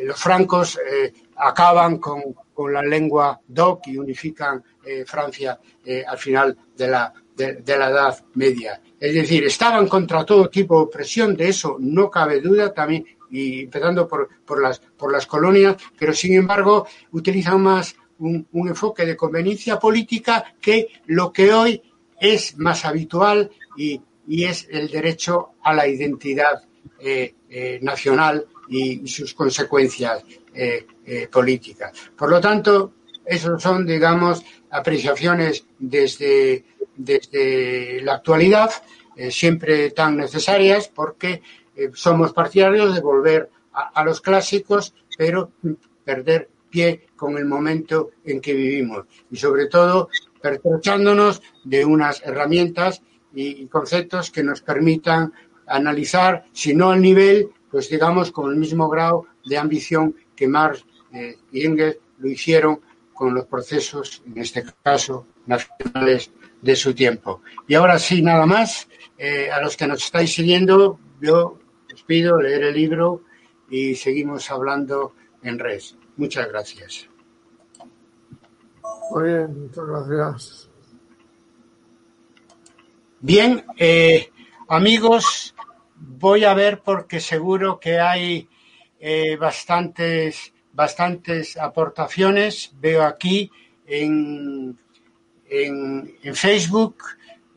[0.05, 2.23] los francos eh, acaban con,
[2.71, 4.63] la lengua DOC y unifican
[5.05, 5.59] Francia
[6.07, 8.81] al final de la, de, la Edad Media.
[8.99, 13.63] Es decir, estaban contra todo tipo de opresión, de eso no cabe duda también, y
[13.63, 19.17] empezando por, por, las, por las colonias, pero sin embargo utilizan más un, enfoque de
[19.17, 21.81] conveniencia política que lo que hoy
[22.19, 26.63] es más habitual y, y es el derecho a la identidad
[26.99, 30.23] eh, eh, nacional y, sus consecuencias
[30.53, 30.86] eh,
[31.31, 31.91] políticas.
[32.15, 32.93] Por lo tanto,
[33.25, 36.63] esas son, digamos, apreciaciones desde,
[36.95, 38.71] desde la actualidad,
[39.29, 41.41] siempre tan necesarias porque
[41.93, 45.51] somos partidarios de volver a, los clásicos, pero
[46.03, 50.09] perder pie con el momento en que vivimos y sobre todo
[50.41, 53.01] pertrechándonos de unas herramientas
[53.33, 55.33] y conceptos que nos permitan
[55.67, 60.85] analizar, si no al nivel, pues digamos con el mismo grado de ambición que Marx
[61.13, 62.81] eh, y Engels lo hicieron
[63.13, 66.31] con los procesos, en este caso, nacionales
[66.66, 67.43] de su tiempo.
[67.68, 68.88] Y ahora sí, nada más,
[69.20, 71.59] eh, a los que nos estáis siguiendo, yo
[71.93, 73.22] os pido leer el libro
[73.70, 75.13] y seguimos hablando
[75.43, 75.82] en red.
[76.18, 77.07] Muchas gracias.
[79.11, 80.70] Muy bien, muchas gracias.
[83.20, 84.32] Bien, eh,
[84.68, 85.53] amigos,
[85.95, 88.49] voy a ver porque seguro que hay
[88.99, 92.72] eh, bastantes, bastantes aportaciones.
[92.80, 93.51] Veo aquí
[93.86, 94.80] en,
[95.63, 97.03] en, Facebook,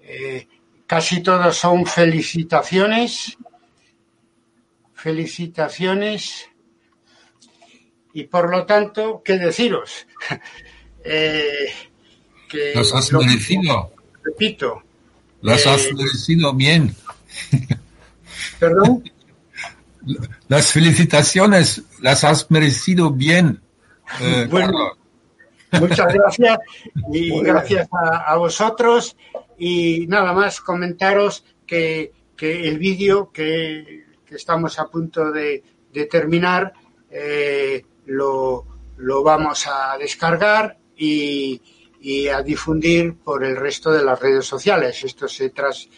[0.02, 0.46] eh,
[0.86, 3.36] casi todos son felicitaciones.
[4.94, 6.48] Felicitaciones.
[8.14, 10.06] Y por lo tanto, ¿qué deciros?
[11.04, 11.72] eh,
[12.74, 13.92] Las has merecido.
[14.24, 14.82] Repito.
[15.42, 16.94] Las has eh, merecido bien.
[18.58, 19.04] Perdón.
[20.48, 23.60] Las felicitaciones las has merecido bien.
[24.20, 24.96] Eh, bueno,
[25.72, 26.58] muchas gracias
[27.12, 29.16] y gracias a, vosotros.
[29.58, 35.62] Y nada más comentaros que, el vídeo que, estamos a punto de,
[36.10, 36.72] terminar
[37.10, 38.64] eh, lo,
[38.98, 41.60] lo vamos a descargar y,
[42.00, 45.02] y a difundir por el resto de las redes sociales.
[45.02, 45.52] Esto se,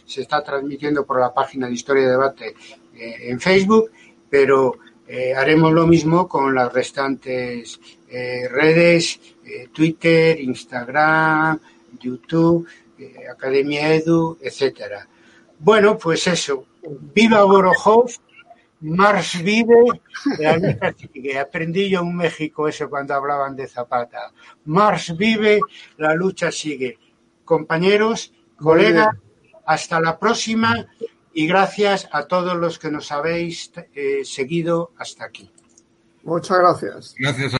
[0.06, 2.54] se está transmitiendo por la página de Historia y Debate
[2.94, 3.90] eh, en Facebook,
[4.30, 4.78] pero
[5.12, 9.18] Eh, haremos lo mismo con las restantes eh, redes,
[9.50, 11.58] eh, Twitter, Instagram,
[12.00, 12.66] YouTube,
[13.30, 15.06] Academia Edu, etcétera.
[15.58, 16.66] Bueno, pues eso.
[17.14, 18.10] Viva Borojov,
[18.80, 20.00] Mars vive,
[20.38, 21.38] la lucha sigue.
[21.38, 24.32] Aprendí yo en México eso cuando hablaban de Zapata.
[24.64, 25.60] Mars vive,
[25.98, 26.98] la lucha sigue.
[27.44, 29.14] Compañeros, colegas,
[29.66, 30.86] hasta la próxima
[31.32, 35.50] y gracias a todos los que nos habéis eh, seguido hasta aquí.
[36.22, 37.14] Muchas gracias.
[37.18, 37.59] Gracias.